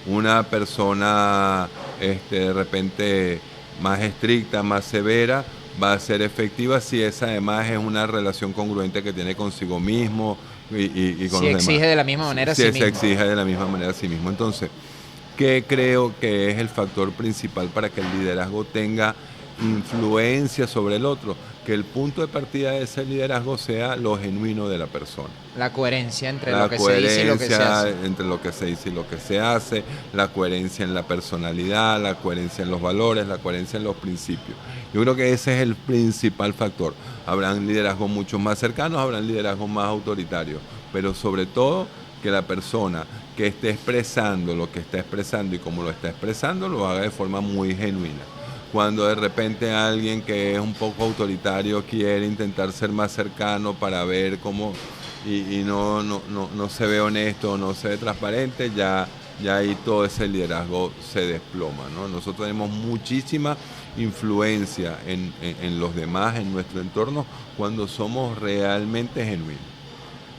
[0.05, 1.69] Una persona
[2.01, 3.39] este, de repente
[3.81, 5.45] más estricta, más severa,
[5.81, 10.37] va a ser efectiva si esa además es una relación congruente que tiene consigo mismo
[10.71, 13.67] y, con si exige de la misma manera si sí se exige de la misma
[13.67, 14.29] manera a sí mismo.
[14.29, 14.69] Entonces,
[15.37, 19.15] ¿qué creo que es el factor principal para que el liderazgo tenga
[19.61, 21.35] influencia sobre el otro?
[21.63, 25.29] que el punto de partida de ese liderazgo sea lo genuino de la persona.
[25.57, 27.89] La coherencia entre lo que se dice y lo que se hace.
[28.05, 29.83] entre lo que se dice y lo que se hace,
[30.13, 34.57] la coherencia en la personalidad, la coherencia en los valores, la coherencia en los principios.
[34.93, 36.93] Yo creo que ese es el principal factor.
[37.25, 40.59] Habrán liderazgos mucho más cercanos, habrán liderazgos más autoritarios,
[40.91, 41.87] pero sobre todo
[42.21, 43.05] que la persona
[43.37, 47.09] que esté expresando lo que está expresando y como lo está expresando lo haga de
[47.09, 48.21] forma muy genuina
[48.73, 54.03] cuando de repente alguien que es un poco autoritario quiere intentar ser más cercano para
[54.03, 54.73] ver cómo
[55.25, 59.07] y, no, no, no, se ve honesto, no se ve transparente, ya,
[59.41, 61.87] ya ahí todo ese liderazgo se desploma.
[61.95, 62.09] ¿no?
[62.09, 63.55] Nosotros tenemos muchísima
[63.95, 69.61] influencia en, los demás, en nuestro entorno, cuando somos realmente genuinos.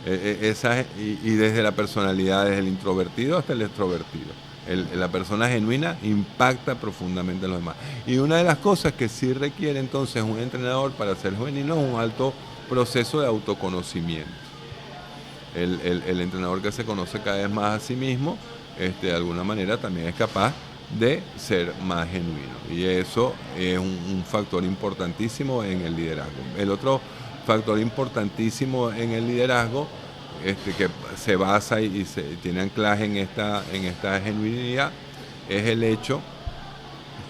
[0.04, 5.48] E, e, esa, y desde la personalidad, desde el introvertido hasta el extrovertido la persona
[5.48, 7.76] genuina impacta profundamente a los demás.
[8.06, 11.76] Y una de las cosas que sí requiere entonces un entrenador para ser juvenil es
[11.76, 12.32] un alto
[12.68, 14.30] proceso de autoconocimiento.
[15.54, 18.36] El, entrenador que se conoce cada vez más a sí mismo,
[18.78, 20.52] este, de alguna manera también es capaz
[20.98, 22.54] de ser más genuino.
[22.70, 26.32] Y eso es un factor importantísimo en el liderazgo.
[26.58, 27.00] El otro
[27.46, 29.86] factor importantísimo en el liderazgo
[30.44, 34.90] este, que se basa y, se, tiene anclaje en esta, en esta genuinidad
[35.48, 36.20] es el hecho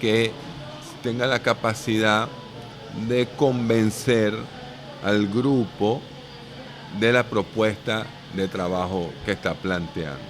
[0.00, 0.32] que
[1.02, 2.28] tenga la capacidad
[3.08, 4.34] de convencer
[5.02, 6.00] al grupo
[6.98, 10.20] de la propuesta de trabajo que está planteando.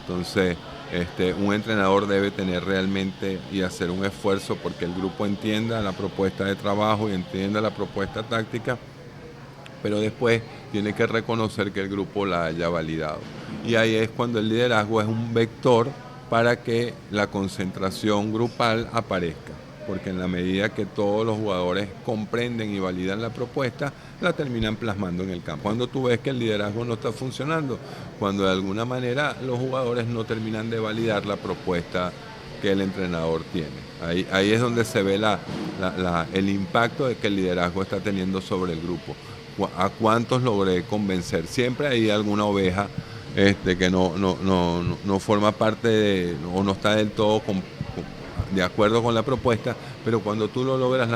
[0.00, 0.56] Entonces,
[0.92, 5.92] este, un entrenador debe tener realmente y hacer un esfuerzo porque el grupo entienda la
[5.92, 8.78] propuesta de trabajo y entienda la propuesta táctica
[9.86, 13.20] pero después tiene que reconocer que el grupo la haya validado.
[13.64, 15.86] Y ahí es cuando el liderazgo es un vector
[16.28, 19.52] para que la concentración grupal aparezca,
[19.86, 24.74] porque en la medida que todos los jugadores comprenden y validan la propuesta, la terminan
[24.74, 25.62] plasmando en el campo.
[25.62, 27.78] Cuando tú ves que el liderazgo no está funcionando,
[28.18, 32.10] cuando de alguna manera los jugadores no terminan de validar la propuesta
[32.60, 33.86] que el entrenador tiene.
[34.32, 35.14] Ahí, es donde se ve
[36.34, 39.14] el impacto de que el liderazgo está teniendo sobre el grupo
[39.76, 41.46] a cuántos logré convencer.
[41.46, 42.88] Siempre hay alguna oveja
[43.34, 47.42] este, que no, no, forma parte o no está del todo
[48.54, 51.08] de acuerdo con la propuesta, pero cuando tú lo logras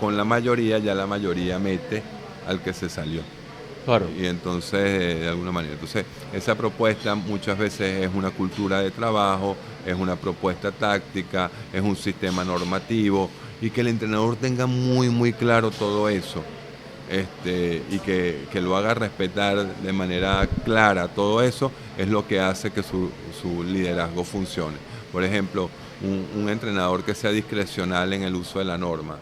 [0.00, 2.02] con la mayoría, ya la mayoría mete
[2.46, 3.20] al que se salió.
[3.84, 4.06] Claro.
[4.18, 8.90] Y entonces, eh, de alguna manera, entonces esa propuesta muchas veces es una cultura de
[8.90, 13.30] trabajo, es una propuesta táctica, es un sistema normativo
[13.60, 16.42] y que el entrenador tenga muy, muy claro todo eso
[17.10, 22.70] este, y que, lo haga respetar de manera clara todo eso, es lo que hace
[22.70, 23.10] que su,
[23.64, 24.76] liderazgo funcione.
[25.12, 25.70] Por ejemplo,
[26.02, 29.18] un, entrenador que sea discrecional en el uso de la norma.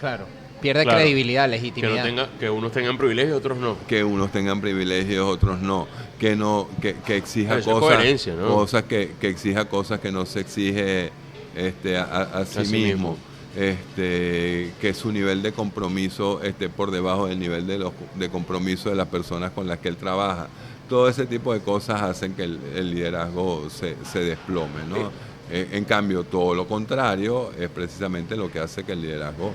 [0.00, 0.26] Claro.
[0.60, 2.02] Pierde credibilidad, legitimidad.
[2.02, 3.76] Que, tenga, que unos tengan privilegios y otros no.
[3.86, 5.86] Que unos tengan privilegios, otros no.
[6.18, 11.12] Que no, que, exija cosas, cosas que, exija cosas que no se exige
[11.54, 13.16] este, a, sí, mismo
[13.58, 18.94] este, que su nivel de compromiso esté por debajo del nivel de, de compromiso de
[18.94, 20.46] las personas con las que él trabaja.
[20.88, 24.84] Todo ese tipo de cosas hacen que el, liderazgo se, desplome.
[24.88, 25.10] ¿no?
[25.50, 29.52] En cambio, todo lo contrario es precisamente lo que hace que el liderazgo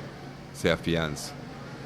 [0.53, 1.31] se afiance.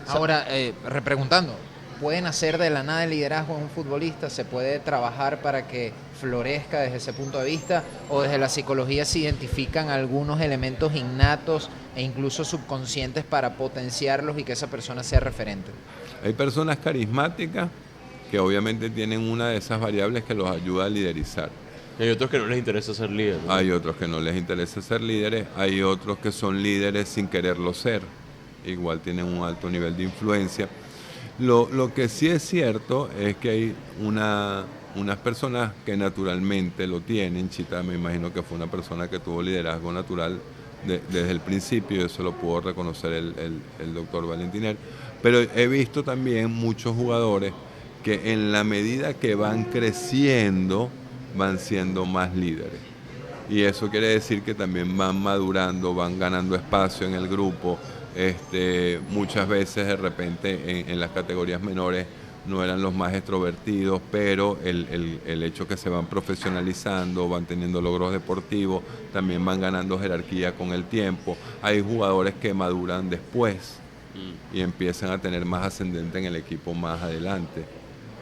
[0.08, 1.54] Ahora, eh, repreguntando,
[2.02, 5.94] pueden hacer de la nada el liderazgo en un futbolista, se puede trabajar para que
[6.18, 11.70] florezca desde ese punto de vista, o desde la psicología se identifican algunos elementos innatos
[11.96, 15.72] e incluso subconscientes para potenciarlos y que esa persona sea referente.
[16.24, 17.70] Hay personas carismáticas
[18.30, 21.50] que obviamente tienen una de esas variables que los ayuda a liderizar.
[22.00, 23.42] Hay otros que no les interesa ser líderes.
[23.48, 27.74] Hay otros que no les interesa ser líderes, hay otros que son líderes sin quererlo
[27.74, 28.02] ser,
[28.66, 30.68] igual tienen un alto nivel de influencia.
[31.40, 34.66] Lo, lo que sí es cierto es que hay una,
[34.98, 39.42] unas personas que naturalmente lo tienen, Chita me imagino que fue una persona que tuvo
[39.42, 40.40] liderazgo natural
[40.86, 43.34] desde el principio, eso lo pudo reconocer el,
[43.80, 44.78] el, doctor Valentiner,
[45.22, 47.52] pero he visto también muchos jugadores
[48.04, 50.90] que en la medida que van creciendo,
[51.36, 52.80] van siendo más líderes.
[53.50, 57.78] Y eso quiere decir que también van madurando, van ganando espacio en el grupo.
[58.16, 62.08] Este, muchas veces de repente en, las categorías menores
[62.48, 67.82] no eran los más extrovertidos, pero el, el, hecho que se van profesionalizando, van teniendo
[67.82, 68.84] logros deportivos,
[69.14, 71.38] también van ganando jerarquía con el tiempo.
[71.62, 73.80] Hay jugadores que maduran después
[74.16, 74.58] mm.
[74.58, 77.66] y empiezan a tener más ascendente en el equipo más adelante.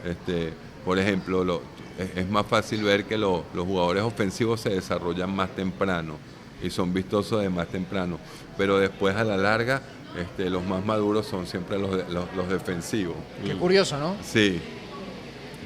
[0.04, 0.54] Este,
[0.84, 1.62] por ejemplo, lo,
[1.98, 6.18] es, más fácil ver que los jugadores ofensivos se desarrollan más temprano
[6.62, 8.20] y son vistosos de más temprano,
[8.58, 9.82] pero después a la larga
[10.18, 13.16] este, los más maduros son siempre los, los, defensivos.
[13.46, 14.16] Qué curioso, ¿no?
[14.24, 14.62] Sí,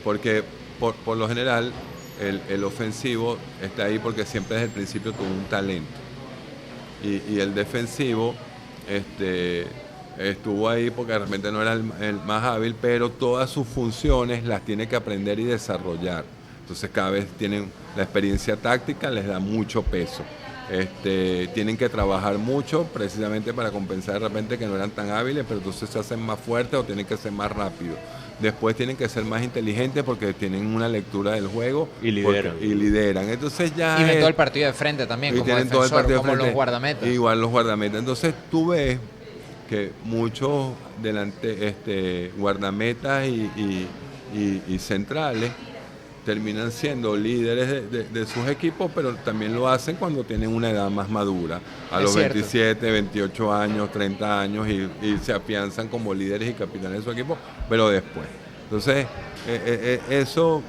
[0.04, 0.43] porque
[0.80, 1.72] por, por lo general
[2.20, 5.89] el, el, ofensivo está ahí porque siempre desde el principio tuvo un talento
[7.04, 8.36] y, y el defensivo
[8.89, 9.68] este,
[10.18, 14.88] estuvo ahí porque realmente no era el, más hábil, pero todas sus funciones las tiene
[14.88, 16.26] que aprender y desarrollar.
[16.62, 20.24] Entonces cada vez tienen la experiencia táctica, les da mucho peso.
[20.72, 25.44] Este, tienen que trabajar mucho precisamente para compensar de repente que no eran tan hábiles,
[25.48, 27.98] pero entonces se hacen más fuertes o tienen que ser más rápidos.
[28.40, 32.56] Después tienen que ser más inteligentes porque tienen una lectura del juego y lideran.
[32.62, 33.30] y lideran.
[33.30, 36.22] Entonces ya y ven todo el partido de frente también, como, defensor, todo el partido
[36.22, 37.10] como los guardametas.
[37.10, 38.00] Igual los guardametas.
[38.00, 39.00] Entonces tú ves
[39.70, 43.88] que muchos delante, este, guardametas y,
[44.80, 45.52] centrales
[46.26, 51.10] terminan siendo líderes de, sus equipos, pero también lo hacen cuando tienen una edad más
[51.10, 51.62] madura,
[51.92, 57.04] a los 27, 28 años, 30 años, y, se afianzan como líderes y capitanes de
[57.04, 58.28] su equipo, pero después.
[58.64, 59.06] Entonces,
[59.48, 60.62] eh, eh, eh, eso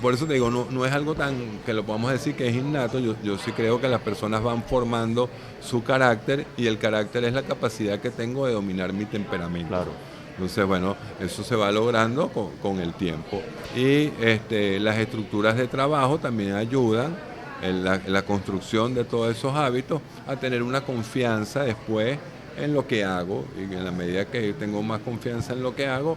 [0.00, 2.54] por eso te digo, no, no es algo tan que lo podamos decir que es
[2.54, 5.28] innato, yo, yo sí creo que las personas van formando
[5.60, 9.68] su carácter y el carácter es la capacidad que tengo de dominar mi temperamento.
[9.68, 10.09] Claro.
[10.40, 12.30] Entonces, bueno, eso se va logrando
[12.62, 13.42] con, el tiempo.
[13.76, 17.14] Y este, las estructuras de trabajo también ayudan
[17.60, 22.18] en la, construcción de todos esos hábitos a tener una confianza después
[22.56, 25.86] en lo que hago y en la medida que tengo más confianza en lo que
[25.86, 26.16] hago,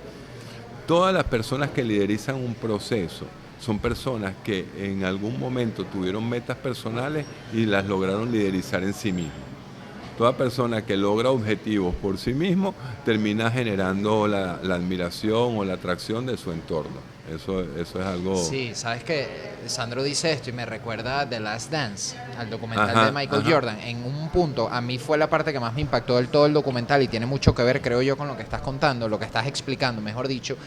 [0.88, 3.26] todas las personas que liderizan un proceso
[3.60, 9.12] son personas que en algún momento tuvieron metas personales y las lograron liderizar en sí
[9.12, 9.53] mismos.
[10.18, 16.26] Toda persona que logra objetivos por sí mismo termina generando la, admiración o la atracción
[16.26, 17.14] de su entorno.
[17.34, 18.44] Eso, eso es algo...
[18.44, 19.28] Sí, sabes que
[19.66, 23.80] Sandro dice esto y me recuerda The Last Dance, al documental de Michael Jordan.
[23.80, 26.54] En un punto, a mí fue la parte que más me impactó del todo el
[26.54, 29.26] documental y tiene mucho que ver, creo yo, con lo que estás contando, lo que
[29.26, 30.58] estás explicando, mejor dicho.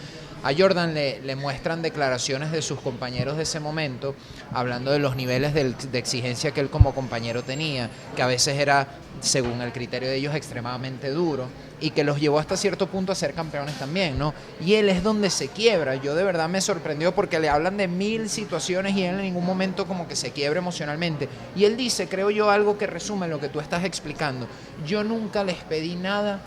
[0.42, 4.14] A Jordan le, le muestran declaraciones de sus compañeros de ese momento,
[4.53, 8.59] hablando de los niveles de, de exigencia que él como compañero tenía, que a veces
[8.59, 8.86] era
[9.21, 11.49] según el criterio de ellos, extremadamente duro
[11.81, 14.33] y que los llevó hasta cierto punto a ser campeones también, ¿no?
[14.64, 15.97] Y él es donde se quiebra.
[15.97, 19.45] Yo de verdad me sorprendió porque le hablan de mil situaciones y él en ningún
[19.45, 21.29] momento como que se quiebra emocionalmente.
[21.55, 24.47] Y él dice, creo yo, algo que resume lo que tú estás explicando.
[24.87, 26.41] Yo nunca les pedí nada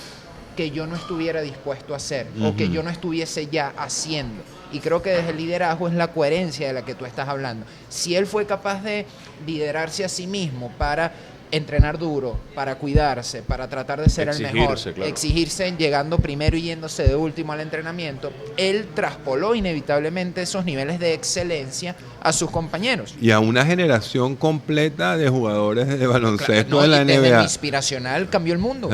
[0.55, 4.41] que yo no estuviera dispuesto a hacer o que yo no estuviese ya haciendo.
[4.74, 7.65] Y creo que desde el liderazgo es la coherencia de la que tú estás hablando.
[7.88, 9.05] Si él fue capaz de
[9.45, 11.13] liderarse a sí mismo para
[11.51, 17.03] entrenar duro, para cuidarse, para tratar de ser el mejor, exigirse llegando primero y yéndose
[17.03, 23.15] de último al entrenamiento, él traspoló inevitablemente esos niveles de excelencia a sus compañeros.
[23.21, 27.43] Y a una generación completa de jugadores de baloncesto de la NBA.
[27.43, 28.89] inspiracional cambió el mundo.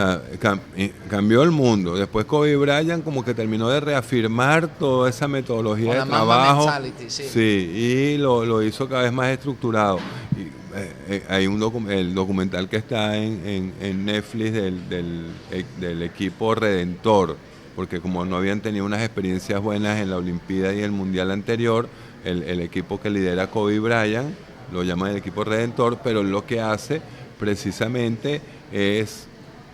[1.10, 1.96] cambió el mundo.
[1.96, 6.72] Después Kobe Bryant como que terminó de reafirmar toda esa metodología de trabajo.
[7.08, 7.24] Sí.
[7.32, 7.40] sí.
[7.40, 9.98] y lo, lo hizo cada vez más estructurado.
[10.38, 14.82] Eh, eh, hay un el documental que está en, Netflix del,
[15.52, 17.38] e, del, equipo Redentor,
[17.76, 21.88] porque como no habían tenido unas experiencias buenas en la Olimpiada y el Mundial anterior,
[22.26, 24.36] el, equipo que lidera Kobe Bryant
[24.74, 27.02] lo llaman el equipo Redentor, pero lo que hace
[27.40, 29.28] precisamente es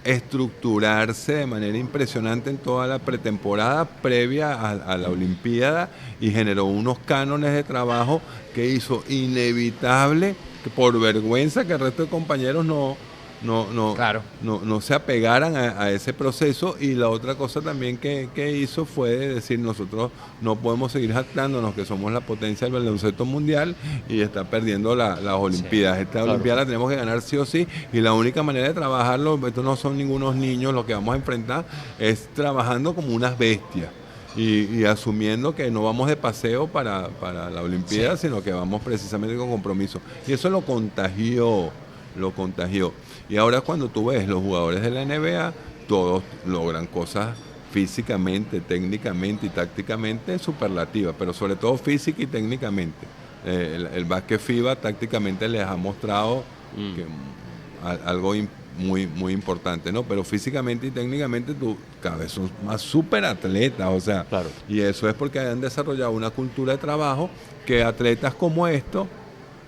[0.04, 5.90] estructurarse de manera impresionante en toda la pretemporada previa a, a, la Olimpiada
[6.20, 8.22] y generó unos cánones de trabajo
[8.54, 12.96] que hizo inevitable que por vergüenza que el resto de compañeros no,
[13.44, 14.22] no, no, Claro.
[14.44, 18.56] no, no se apegaran a, a ese proceso y la otra cosa también que, que
[18.56, 23.76] hizo fue decir nosotros no podemos seguir jactándonos que somos la potencia del baloncesto mundial
[24.08, 25.98] y está perdiendo la- las Olimpiadas.
[26.00, 26.32] Esta claro.
[26.34, 29.64] Olimpiada la tenemos que ganar sí o sí y la única manera de trabajarlo, estos
[29.66, 31.66] no son ningunos niños lo que vamos a enfrentar,
[31.98, 33.90] es trabajando como unas bestias.
[34.36, 38.82] Y, y asumiendo que no vamos de paseo para, para la Olimpiada, sino que vamos
[38.82, 40.00] precisamente con compromiso.
[40.26, 41.70] Y eso lo contagió,
[42.16, 42.94] lo contagió.
[43.30, 45.54] Y ahora cuando tú ves los jugadores de la NBA,
[45.88, 47.36] todos logran cosas
[47.72, 53.08] físicamente, técnicamente y tácticamente superlativas, pero sobre todo física y técnicamente.
[53.46, 56.44] Eh, el, el básquet FIBA tácticamente les ha mostrado
[56.78, 56.96] Mm.
[56.96, 58.48] que, mm, al- algo im-
[58.78, 60.04] muy, muy importante, ¿no?
[60.04, 64.50] Pero físicamente y técnicamente tú cada vez son más super atletas, o sea, Claro.
[64.68, 67.30] y eso es porque han desarrollado una cultura de trabajo
[67.66, 69.08] que atletas como estos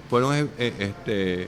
[0.10, 1.48] fueron eh, eh, este,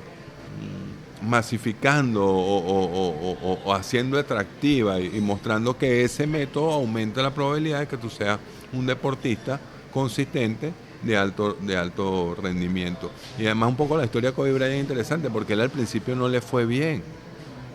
[1.22, 6.72] mm, masificando o, o- o- o- o haciendo atractiva y, y mostrando que ese método
[6.72, 8.40] aumenta la probabilidad de que tú seas
[8.74, 9.60] un deportista
[9.92, 13.12] consistente de alto, de alto rendimiento.
[13.38, 16.16] Y además un poco la historia de Kobe Bryant es interesante porque él al principio
[16.16, 17.04] no le fue bien.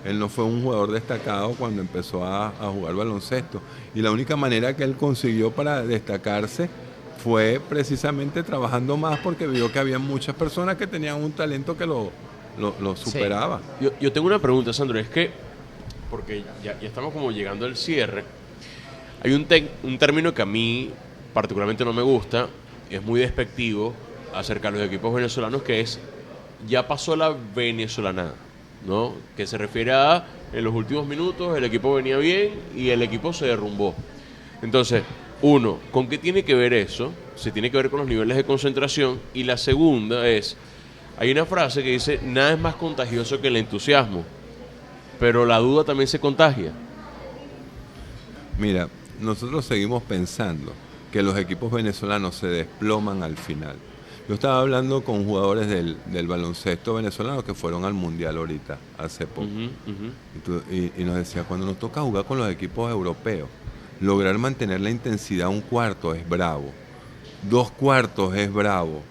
[0.05, 3.61] Él no fue un jugador destacado cuando empezó a, a jugar baloncesto.
[3.95, 6.71] Y la única manera que él consiguió para destacarse
[7.23, 11.85] fue precisamente trabajando más porque vio que había muchas personas que tenían un talento que
[11.87, 12.11] lo,
[12.59, 13.11] lo, lo Sí.
[13.11, 13.61] superaba.
[13.81, 15.31] Yo, yo tengo una pregunta, Sandro, es que,
[16.11, 18.25] porque ya, ya estamos como llegando al cierre,
[19.23, 20.91] hay un término que a mí
[21.35, 22.49] particularmente no me gusta,
[22.89, 23.93] es muy despectivo
[24.35, 25.99] acerca de los equipos venezolanos, que es,
[26.67, 28.33] ya pasó la venezolanada,
[28.87, 29.15] ¿no?
[29.37, 33.33] Que se refiere a, en los últimos minutos el equipo venía bien y el equipo
[33.33, 33.95] se derrumbó.
[34.63, 35.03] Entonces,
[35.43, 37.13] uno, ¿con qué tiene que ver eso?
[37.35, 39.19] Se tiene que ver con los niveles de concentración.
[39.33, 40.57] Y la segunda es,
[41.19, 44.25] hay una frase que dice, nada es más contagioso que el entusiasmo,
[45.19, 46.73] pero la duda también se contagia.
[48.59, 48.89] Mira,
[49.21, 50.73] nosotros seguimos pensando
[51.11, 53.77] que los equipos venezolanos se desploman al final.
[54.31, 59.27] Yo estaba hablando con jugadores del, del baloncesto venezolano que fueron al Mundial ahorita, hace
[59.27, 59.49] poco.
[60.45, 63.49] Tú- y- y nos decía, cuando nos toca jugar con los equipos europeos,
[64.01, 66.71] lograr mantener la intensidad un cuarto es bravo,
[67.51, 69.03] dos cuartos es bravo,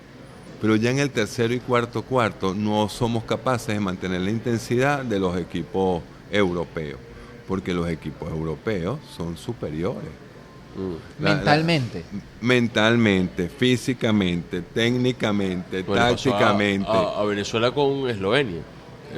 [0.62, 5.04] pero ya en el tercero y cuarto cuarto no somos capaces de mantener la intensidad
[5.04, 6.02] de los equipos
[6.32, 6.98] europeos,
[7.46, 10.12] porque los equipos europeos son superiores.
[10.80, 11.24] Mm.
[11.24, 12.04] La- la- Mentalmente.
[12.42, 16.90] mentalmente, físicamente, técnicamente, Bueno, a- tácticamente.
[16.90, 18.62] A, a Venezuela con Eslovenia.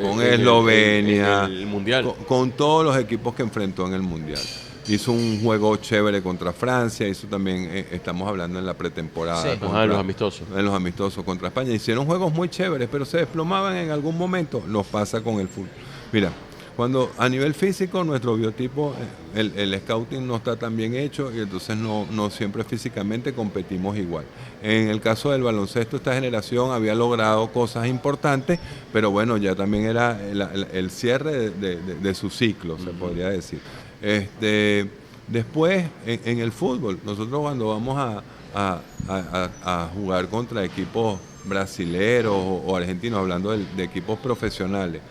[0.02, 2.04] con En- en- Eslovenia, en el mundial.
[2.06, 4.40] Con, con todos los equipos que enfrentó en el Mundial.
[4.88, 9.44] Hizo un juego chévere contra Francia, hizo también, eh, estamos hablando en la pretemporada.
[9.44, 9.60] Sí.
[9.62, 10.48] Ajá, los amistosos.
[10.56, 11.72] En los amistosos contra España.
[11.72, 14.64] Hicieron juegos muy chéveres, pero se desplomaban en algún momento.
[14.68, 15.70] Nos pasa con el fútbol.
[16.12, 16.32] Mira,
[16.76, 18.94] cuando a nivel físico nuestro biotipo,
[19.36, 23.34] eh, el, el scouting no está tan bien hecho y entonces no, no siempre físicamente
[23.34, 24.26] competimos igual.
[24.64, 28.60] En el caso del baloncesto, esta generación había logrado cosas importantes,
[28.94, 32.78] pero bueno, ya también era el, el- el cierre de, de- de- de su ciclo,
[32.80, 33.60] se podría decir.
[34.02, 34.90] Este,
[35.28, 38.24] después, en, en el fútbol, nosotros cuando vamos a,
[38.56, 44.20] a- a- a- a jugar contra equipos brasileros o, o argentinos, hablando de, de equipos
[44.20, 45.02] profesionales,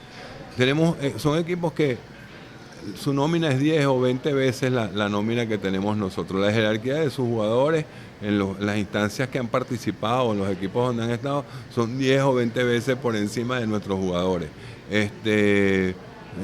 [0.61, 1.97] tenemos, eh, son equipos que
[2.95, 6.39] su nómina es 10 o 20 veces la, nómina que tenemos nosotros.
[6.39, 7.87] La jerarquía de sus jugadores
[8.21, 12.35] en, las instancias que han participado, en los equipos donde han estado, son 10 o
[12.35, 14.51] 20 veces por encima de nuestros jugadores.
[14.91, 15.95] Este,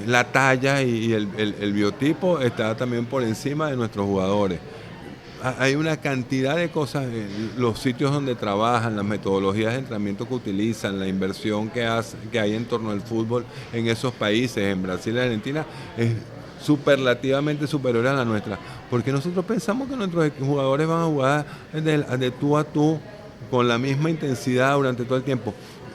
[0.07, 4.61] la talla y, el- el biotipo está también por encima de nuestros jugadores.
[5.43, 7.07] Ha- Hay una cantidad de cosas,
[7.57, 12.41] los sitios donde trabajan, las metodologías de entrenamiento que utilizan, la inversión que, hace, que
[12.41, 15.67] hay en torno al fútbol en esos países, en Brasil y Argentina,
[15.97, 16.13] es
[16.63, 18.59] superlativamente superior a la nuestra.
[18.91, 22.99] Porque nosotros pensamos que nuestros jugadores van a jugar de, tú a tú
[23.51, 25.53] con la misma intensidad durante todo el tiempo.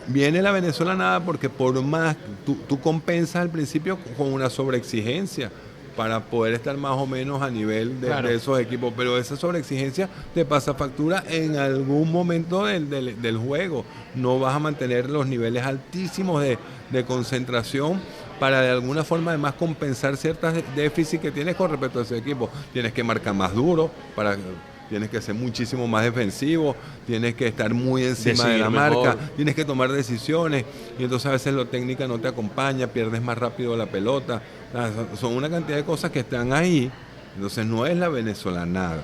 [0.07, 2.15] Viene la venezolana porque por más,
[2.45, 5.51] tú, tú compensas al principio con una sobreexigencia
[5.95, 8.27] para poder estar más o menos a nivel de, Claro.
[8.29, 13.37] de esos equipos, pero esa sobreexigencia te pasa factura en algún momento del, del- del
[13.37, 13.85] juego.
[14.15, 16.57] No vas a mantener los niveles altísimos de,
[16.89, 17.99] de concentración
[18.39, 22.49] para de alguna forma además compensar ciertas déficits que tienes con respecto a ese equipo.
[22.73, 24.35] Tienes que marcar más duro, para,
[24.91, 26.75] tienes que ser muchísimo más defensivo,
[27.07, 29.05] tienes que estar muy encima de la mejor.
[29.07, 30.65] marca, tienes que tomar decisiones
[30.99, 34.41] y entonces a veces la técnica no te acompaña, pierdes más rápido la pelota.
[34.73, 36.91] Son- Son una cantidad de cosas que están ahí,
[37.35, 39.01] entonces no es la venezolanada.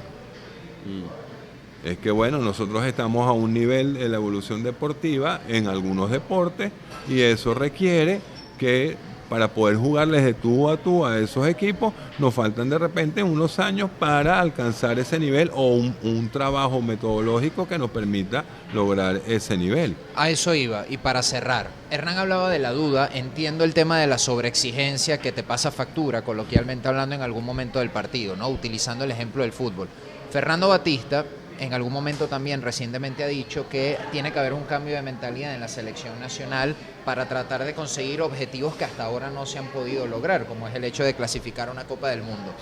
[0.86, 1.88] Mm.
[1.88, 6.72] Es que bueno, nosotros estamos a un nivel de la evolución deportiva en algunos deportes
[7.08, 8.20] y eso requiere
[8.58, 8.98] que
[9.30, 13.60] para poder jugarles de tú a tú a esos equipos, nos faltan de repente unos
[13.60, 19.58] años para alcanzar ese nivel o un, un trabajo metodológico que nos permita lograr ese
[19.58, 19.96] nivel.
[20.16, 20.86] A eso iba.
[20.90, 25.32] Y para cerrar, Hernán hablaba de la duda, entiendo el tema de la sobreexigencia que
[25.32, 28.50] te pasa factura, coloquialmente hablando en algún momento del partido, ¿no?
[28.50, 29.88] Utilizando el ejemplo del fútbol.
[30.32, 31.26] Fernando Batista
[31.60, 35.54] en algún momento también recientemente ha dicho que tiene que haber un cambio de mentalidad
[35.54, 39.68] en la selección nacional para tratar de conseguir objetivos que hasta ahora no se han
[39.68, 42.54] podido lograr, como es el hecho de clasificar una Copa del Mundo.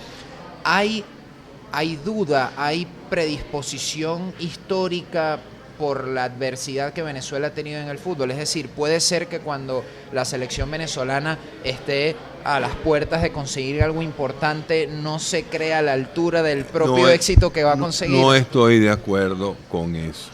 [0.64, 1.04] Hay,
[1.72, 5.40] hay duda, hay predisposición histórica
[5.78, 8.30] por la adversidad que Venezuela ha tenido en el fútbol.
[8.30, 12.16] Es decir, puede ser que cuando la selección venezolana esté
[12.54, 17.04] a las puertas de conseguir algo importante, no se crea a la altura del propio
[17.04, 18.20] No, éxito que va a conseguir.
[18.20, 20.30] No estoy de acuerdo con eso.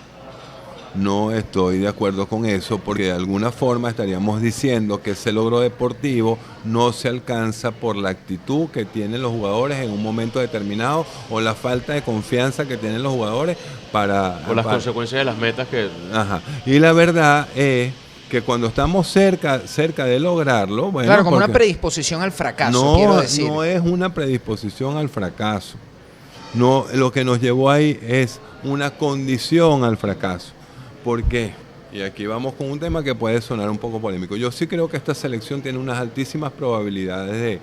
[0.94, 5.60] No estoy de acuerdo con eso porque de alguna forma estaríamos diciendo que ese logro
[5.60, 11.06] deportivo no se alcanza por la actitud que tienen los jugadores en un momento determinado
[11.30, 13.56] o la falta de confianza que tienen los jugadores
[13.90, 14.42] para...
[14.46, 15.88] Por las para- consecuencias de las metas que...
[16.12, 16.42] Ajá.
[16.66, 17.94] Y la verdad es
[18.32, 22.94] que cuando estamos cerca, cerca de lograrlo, bueno, claro, como una predisposición al fracaso, no,
[22.96, 23.46] quiero decir.
[23.46, 25.76] no es una predisposición al fracaso.
[26.54, 30.52] No, lo que nos llevó ahí es una condición al fracaso.
[31.04, 31.52] ¿Por qué?
[31.92, 34.34] Y aquí vamos con un tema que puede sonar un poco polémico.
[34.34, 37.60] Yo sí creo que esta selección tiene unas altísimas probabilidades de,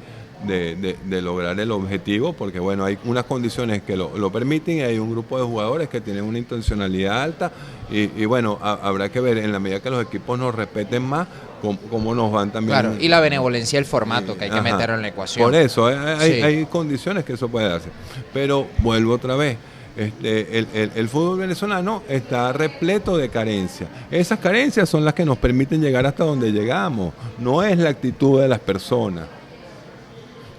[0.47, 4.77] de- de- de lograr el objetivo, porque bueno, hay unas condiciones que lo, lo permiten
[4.77, 7.51] y hay un grupo de jugadores que tienen una intencionalidad alta
[7.91, 11.03] y, y bueno, ha- habrá que ver en la medida que los equipos nos respeten
[11.03, 11.27] más,
[11.61, 12.79] cómo, cómo nos van también.
[12.79, 14.63] Claro, y la benevolencia del formato que hay que Ajá.
[14.71, 15.43] meterlo en la ecuación.
[15.45, 16.41] Por eso, hay, hay- Sí.
[16.41, 17.91] hay condiciones que eso puede hacer.
[18.33, 19.57] Pero vuelvo otra vez.
[19.97, 23.89] Este, el, el- el fútbol venezolano está repleto de carencias.
[24.09, 27.13] Esas carencias son las que nos permiten llegar hasta donde llegamos.
[27.39, 29.25] No es la actitud de las personas.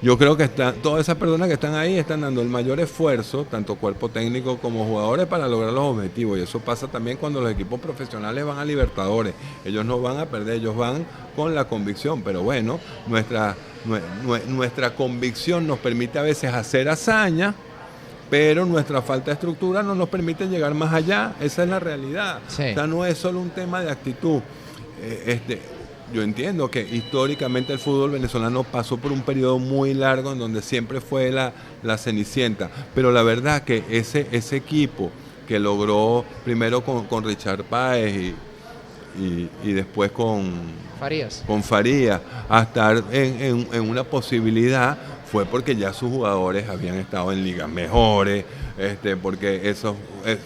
[0.02, 3.44] Yo creo que están, todas esas personas que están ahí están dando el mayor esfuerzo,
[3.50, 6.38] tanto cuerpo técnico como jugadores, para lograr los objetivos.
[6.38, 9.34] Y eso pasa también cuando los equipos profesionales van a Libertadores.
[9.62, 11.04] Ellos no van a perder, ellos van
[11.36, 12.22] con la convicción.
[12.22, 13.54] Pero bueno, nuestra,
[13.86, 17.54] nue- nue- nuestra convicción nos permite a veces hacer hazaña,
[18.30, 21.34] pero nuestra falta de estructura no nos permite llegar más allá.
[21.40, 22.38] Esa es la realidad.
[22.48, 22.70] Sí.
[22.70, 24.40] O sea, no es solo un tema de actitud.
[25.02, 25.60] Eh, este,
[26.12, 30.62] yo entiendo que históricamente el fútbol venezolano pasó por un periodo muy largo en donde
[30.62, 31.52] siempre fue la,
[31.82, 35.10] la cenicienta, pero la verdad que ese, ese equipo
[35.46, 38.34] que logró primero con, con Richard Páez y,
[39.20, 40.52] y- y después con,
[40.98, 41.42] Farías.
[41.46, 44.96] con Faría a estar en, en- en una posibilidad
[45.30, 48.44] fue porque ya sus jugadores habían estado en ligas mejores,
[48.80, 49.94] este, porque esos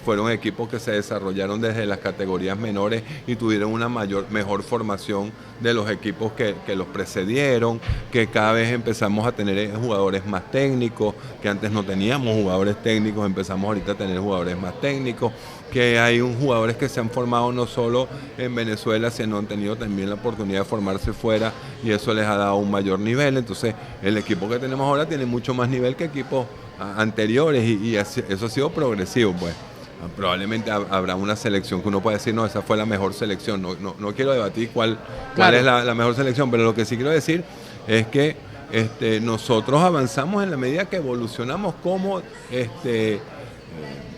[0.05, 5.33] fueron equipos que se desarrollaron desde las categorías menores y tuvieron una mayor, mejor formación
[5.61, 7.81] de los equipos que, que los precedieron,
[8.11, 12.83] que cada vez empezamos a tener eh, jugadores más técnicos, que antes no teníamos jugadores
[12.83, 15.33] técnicos, empezamos ahorita a tener jugadores más técnicos,
[15.73, 18.09] que hay un, jugadores que se han formado no solo
[18.39, 22.37] en Venezuela, sino han tenido también la oportunidad de formarse fuera y eso les ha
[22.37, 23.37] dado un mayor nivel.
[23.37, 26.47] Entonces, el equipo que tenemos ahora tiene mucho más nivel que equipos
[26.79, 29.55] anteriores y, eso ha sido progresivo, pues.
[30.03, 33.15] Ah, Probablemente hab- habrá una selección que uno puede decir, no, esa fue la mejor
[33.15, 33.63] selección.
[33.63, 34.99] No, no, no quiero debatir cuál,
[35.37, 37.45] es la, la mejor selección, pero lo que sí quiero decir
[37.87, 38.37] es que
[38.73, 43.21] este, nosotros avanzamos en la medida que evolucionamos como este,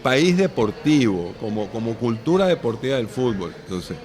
[0.03, 3.53] país deportivo, como, como cultura deportiva del fútbol.
[3.65, 3.97] Entonces,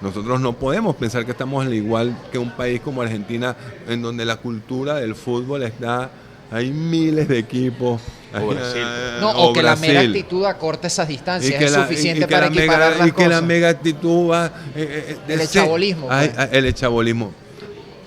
[0.00, 4.24] nosotros no podemos pensar que estamos al igual que un país como Argentina, en donde
[4.24, 6.10] la cultura del fútbol está,
[6.50, 8.00] hay miles de equipos.
[8.32, 8.82] O Brasil.
[9.20, 12.20] No, o o que la mera actitud acorta esas distancias Y que es la- suficiente
[12.20, 15.16] y que para la mega- equiparar las y que la mega actitud va eh, eh,
[15.26, 16.48] de El ser- chabolismo, Hay- pues.
[16.52, 17.32] el chabolismo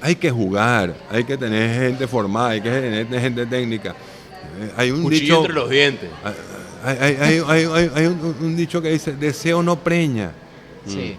[0.01, 4.91] hay que jugar hay que tener gente formada hay que tener gente técnica Eh, hay
[4.91, 6.09] un Cuchillo dicho entre los dientes.
[6.85, 10.31] hay, hay- hay- hay- hay- hay un, un dicho que dice deseo no preña
[10.87, 11.17] Sí.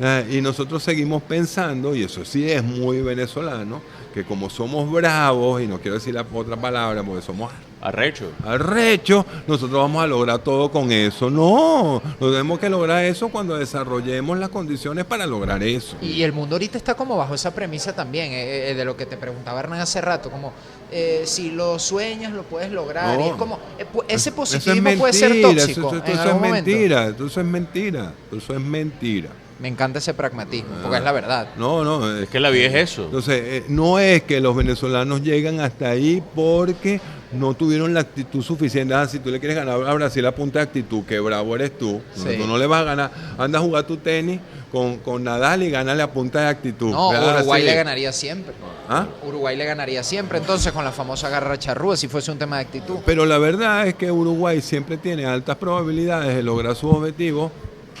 [0.00, 3.80] Ah, y nosotros seguimos pensando, y eso sí es muy venezolano,
[4.12, 8.32] que como somos bravos, y no quiero decir la otra palabra, porque somos Arrecho.
[8.44, 11.30] arrechos, nosotros vamos a lograr todo con eso.
[11.30, 15.96] No, no tenemos que lograr eso cuando desarrollemos las condiciones para lograr eso.
[16.02, 19.06] Y el mundo ahorita está como bajo esa premisa también, eh, eh, de lo que
[19.06, 20.52] te preguntaba Hernán hace rato, como
[20.90, 23.18] eh, si lo sueñas lo puedes lograr.
[23.18, 23.26] No.
[23.26, 25.88] y es como, eh, ese es positivismo puede ser tóxico.
[25.88, 26.70] Eso, eso- en eso algún es momento.
[26.70, 29.28] mentira, eso es mentira, eso es mentira.
[29.64, 30.78] Me encanta ese pragmatismo, Ah.
[30.82, 31.48] porque es la verdad.
[31.56, 33.04] No, no, Es que la vida es eso.
[33.06, 37.00] Entonces, eh, no es que los venezolanos llegan hasta ahí porque
[37.32, 38.92] no tuvieron la actitud suficiente.
[38.92, 42.02] Ah, si tú le quieres ganar a Brasil, apunta de actitud, que bravo eres tú.
[42.18, 42.24] No.
[42.24, 43.10] Tú no le vas a ganar.
[43.38, 44.38] Anda a jugar tu tenis
[44.70, 46.90] con, con Nadal y gánale a punta de actitud.
[46.90, 48.52] No, Uruguay le ganaría siempre.
[48.86, 49.06] ¿Ah?
[49.26, 52.62] Uruguay le ganaría siempre, entonces con la famosa garra charrúa, si fuese un tema de
[52.64, 52.96] actitud.
[53.06, 57.50] Pero la verdad es que Uruguay siempre tiene altas probabilidades de lograr sus objetivos,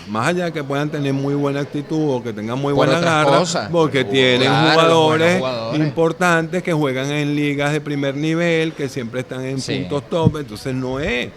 [0.08, 3.00] más allá de que puedan tener muy buena actitud o que tengan muy Por buena
[3.00, 3.70] garra, cosas.
[3.70, 5.42] porque tienen Claro, jugadores,
[5.74, 9.78] importantes que juegan en ligas de primer nivel, que siempre están en Sí.
[9.78, 11.30] puntos top, entonces no es,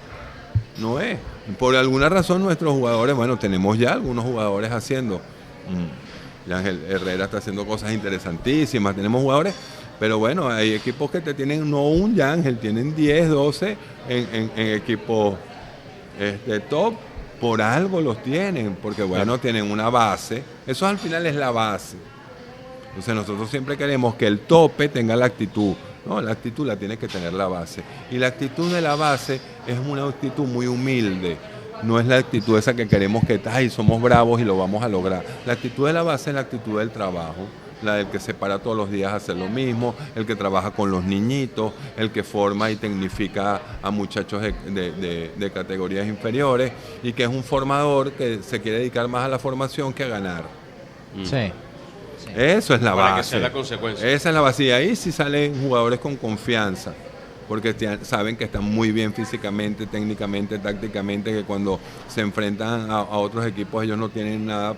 [0.80, 1.18] no es.
[1.58, 5.22] Por alguna razón nuestros jugadores, bueno, tenemos ya algunos jugadores haciendo.
[5.70, 9.54] mm, y Ángel Herrera está haciendo cosas interesantísimas, tenemos jugadores,
[10.00, 14.52] pero bueno, hay equipos que te tienen no un Yángel, tienen 10, 12 en, en-
[14.56, 15.36] en equipos
[16.20, 16.94] este, top,
[17.40, 21.98] por algo los tienen, porque bueno, tienen una base, eso al final es la base.
[22.90, 25.76] Entonces nosotros siempre queremos que el tope tenga la actitud.
[26.06, 27.84] No, la actitud la tiene que tener la base.
[28.10, 31.38] Y la actitud de la base es una actitud muy humilde.
[31.84, 34.90] No es la actitud esa que queremos que ay, somos bravos y lo vamos a
[34.90, 35.24] lograr.
[35.46, 37.46] La actitud de la base es la actitud del trabajo.
[37.84, 40.72] La del que se para todos los días a hacer lo mismo, el que trabaja
[40.72, 46.08] con los niñitos, el que forma y tecnifica a muchachos de, de- de- de categorías
[46.08, 46.72] inferiores
[47.04, 50.08] y que es un formador que se quiere dedicar más a la formación que a
[50.08, 50.46] ganar.
[51.24, 51.52] Sí.
[52.36, 53.30] Eso es la Para que base.
[53.30, 54.08] sea la consecuencia.
[54.10, 54.64] Esa es la base.
[54.66, 56.94] Y ahí sí salen jugadores con confianza.
[57.48, 63.18] Porque saben que están muy bien físicamente, técnicamente, tácticamente, que cuando se enfrentan a, a
[63.18, 64.76] otros equipos ellos no tienen nada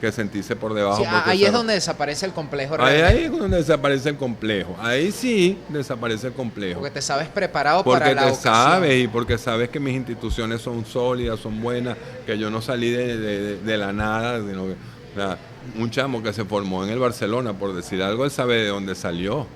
[0.00, 1.02] que sentirse por debajo.
[1.02, 4.76] Sí, porque ahí es donde desaparece el complejo Ahí, ahí es donde desaparece el complejo.
[4.80, 6.80] Ahí sí desaparece el complejo.
[6.80, 8.54] porque te sabes preparado Porque para la te ocasión.
[8.54, 12.90] sabes y porque sabes que mis instituciones son sólidas, son buenas, que yo no salí
[12.90, 14.38] de, de- de la nada.
[14.40, 15.38] sino que, o sea,
[15.78, 18.94] un chamo que se formó en el Barcelona, por decir algo, él sabe de dónde
[18.94, 19.46] salió.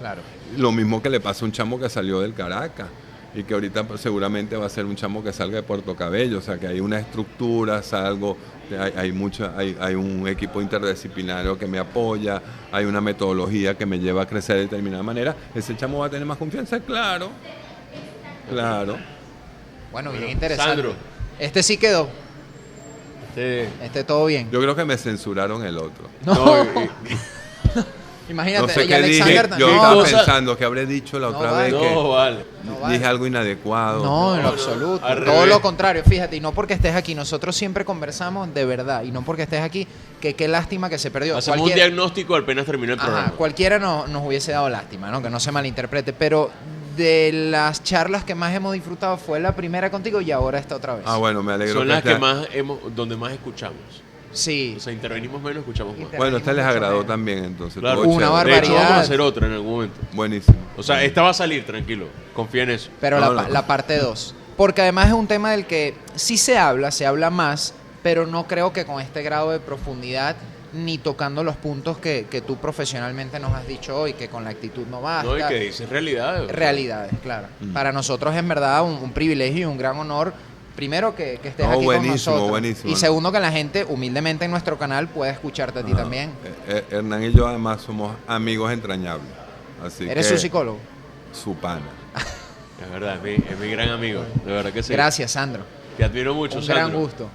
[0.00, 0.22] Claro.
[0.56, 2.88] Lo mismo que le pasa a un chamo que salió del Caracas
[3.34, 6.38] y que ahorita pues, seguramente va a ser un chamo que salga de Puerto Cabello,
[6.38, 8.36] o sea que hay una estructura, salgo,
[8.78, 13.86] hay, hay, mucha, hay, hay un equipo interdisciplinario que me apoya, hay una metodología que
[13.86, 17.30] me lleva a crecer de determinada manera, ese chamo va a tener más confianza, claro,
[18.50, 18.96] claro.
[19.90, 20.72] Bueno, bien interesante.
[20.74, 20.94] Sandro.
[21.38, 22.08] Este sí quedó.
[23.28, 24.50] Este- Este todo bien.
[24.50, 26.08] Yo creo que me censuraron el otro.
[26.24, 27.18] No, no, y- y-
[28.32, 31.38] imagínate, No sé y qué dije, yo estaba cosa- pensando que habré dicho la No
[31.38, 31.72] otra vale.
[31.72, 32.44] vez que no, vale.
[32.64, 32.94] No vale.
[32.94, 34.04] dije algo inadecuado.
[34.04, 35.06] No, en absoluto.
[35.06, 35.48] al Todo revés.
[35.48, 39.22] lo contrario, fíjate, y no porque estés aquí, nosotros siempre conversamos de verdad, y no
[39.24, 39.86] porque estés aquí,
[40.20, 41.36] que qué lástima que se perdió.
[41.36, 43.32] Hacemos un Cualquiera- diagnóstico apenas terminó el Ajá, programa.
[43.36, 45.22] cualquiera no- nos hubiese dado lástima, ¿no?
[45.22, 46.50] Que no se malinterprete, pero
[46.96, 50.94] de las charlas que más hemos disfrutado fue la primera contigo y ahora esta otra
[50.96, 51.04] vez.
[51.06, 51.74] Ah, bueno, me alegro.
[51.80, 54.02] Son las que más hemos, donde más escuchamos.
[54.32, 54.74] Sí.
[54.76, 56.10] O sea, intervenimos menos, escuchamos más.
[56.16, 57.06] Bueno, esta les agradó menos.
[57.06, 57.80] también, entonces.
[57.80, 58.02] Claro.
[58.02, 58.50] Una chévere.
[58.52, 58.74] De hecho, barbaridad.
[58.74, 60.00] vamos a hacer otra en algún momento.
[60.12, 60.56] Buenísimo.
[60.76, 62.06] O sea, esta va a salir, tranquilo.
[62.34, 62.90] Confía en eso.
[63.00, 63.48] Pero No, la, no.
[63.48, 64.34] pa- la parte 2.
[64.56, 68.46] Porque además es un tema del que sí se habla, se habla más, pero no
[68.46, 70.36] creo que con este grado de profundidad
[70.74, 74.50] ni tocando los puntos que, que tú profesionalmente nos has dicho hoy, que con la
[74.50, 75.28] actitud no basta.
[75.30, 76.48] No, y que dices realidad.
[76.48, 77.48] Realidades, claro.
[77.60, 77.72] Mm.
[77.74, 80.32] Para nosotros es en verdad un, un privilegio y un gran honor.
[80.76, 82.50] Primero que, que estés No, aquí buenísimo, con nosotros.
[82.50, 82.92] buenísimo.
[82.92, 86.30] Y segundo que la gente humildemente en nuestro canal pueda escucharte a ti Ah, también.
[86.44, 89.28] eh, eh, Hernán y yo además somos amigos entrañables.
[89.84, 90.78] Así Eres que su psicólogo.
[91.32, 91.82] Su pana.
[92.82, 94.24] Es verdad, es mi, es mi gran amigo.
[94.44, 94.92] De verdad que sí.
[94.92, 95.62] Gracias, Sandro.
[95.96, 96.88] Te admiro mucho, un Sandro.
[96.88, 97.28] gran gusto.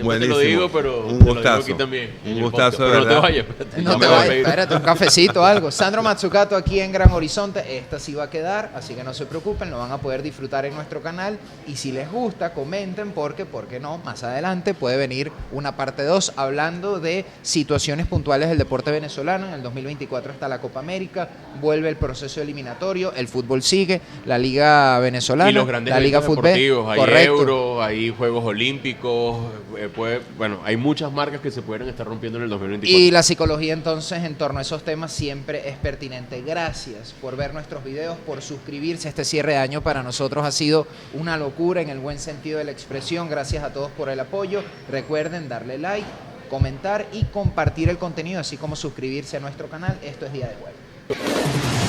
[0.00, 0.38] Siempre te lo Buenísimo.
[0.66, 1.62] digo, pero Un te lo digo gustazo.
[1.62, 2.10] aquí también.
[2.24, 2.78] Un gustazo, podcast.
[2.78, 3.22] de Pero no te verdad.
[3.22, 3.46] vayas.
[3.48, 5.70] espérate, No te vayas, espérate, un cafecito o algo.
[5.70, 7.76] Sandro Matsukato aquí en Gran Horizonte.
[7.78, 10.64] Esta sí va a quedar, así que no se preocupen, lo van a poder disfrutar
[10.64, 11.38] en nuestro canal.
[11.66, 13.98] Y si les gusta, comenten porque, ¿por qué no?
[13.98, 19.46] Más adelante puede venir una parte 2 hablando de situaciones puntuales del deporte venezolano.
[19.48, 21.28] En el 2024 está la Copa América,
[21.60, 26.20] vuelve el proceso eliminatorio, el fútbol sigue, la Liga Venezolana, Y los grandes la Liga
[26.22, 26.44] Fútbol.
[26.44, 27.32] deportivos, hay Correcto.
[27.32, 29.36] Euro, hay Juegos Olímpicos,
[29.78, 32.98] eh, puede- bueno, hay muchas marcas que se pueden estar rompiendo en el 2024.
[32.98, 36.42] Y la psicología entonces en torno a esos temas siempre es pertinente.
[36.42, 39.08] Gracias por ver nuestros videos, por suscribirse.
[39.08, 42.64] Este cierre de año para nosotros ha sido una locura en el buen sentido de
[42.64, 43.28] la expresión.
[43.28, 44.62] Gracias a todos por el apoyo.
[44.90, 46.06] Recuerden darle like,
[46.48, 49.98] comentar y compartir el contenido, así como suscribirse a nuestro canal.
[50.02, 51.79] Esto es Día de Jueves.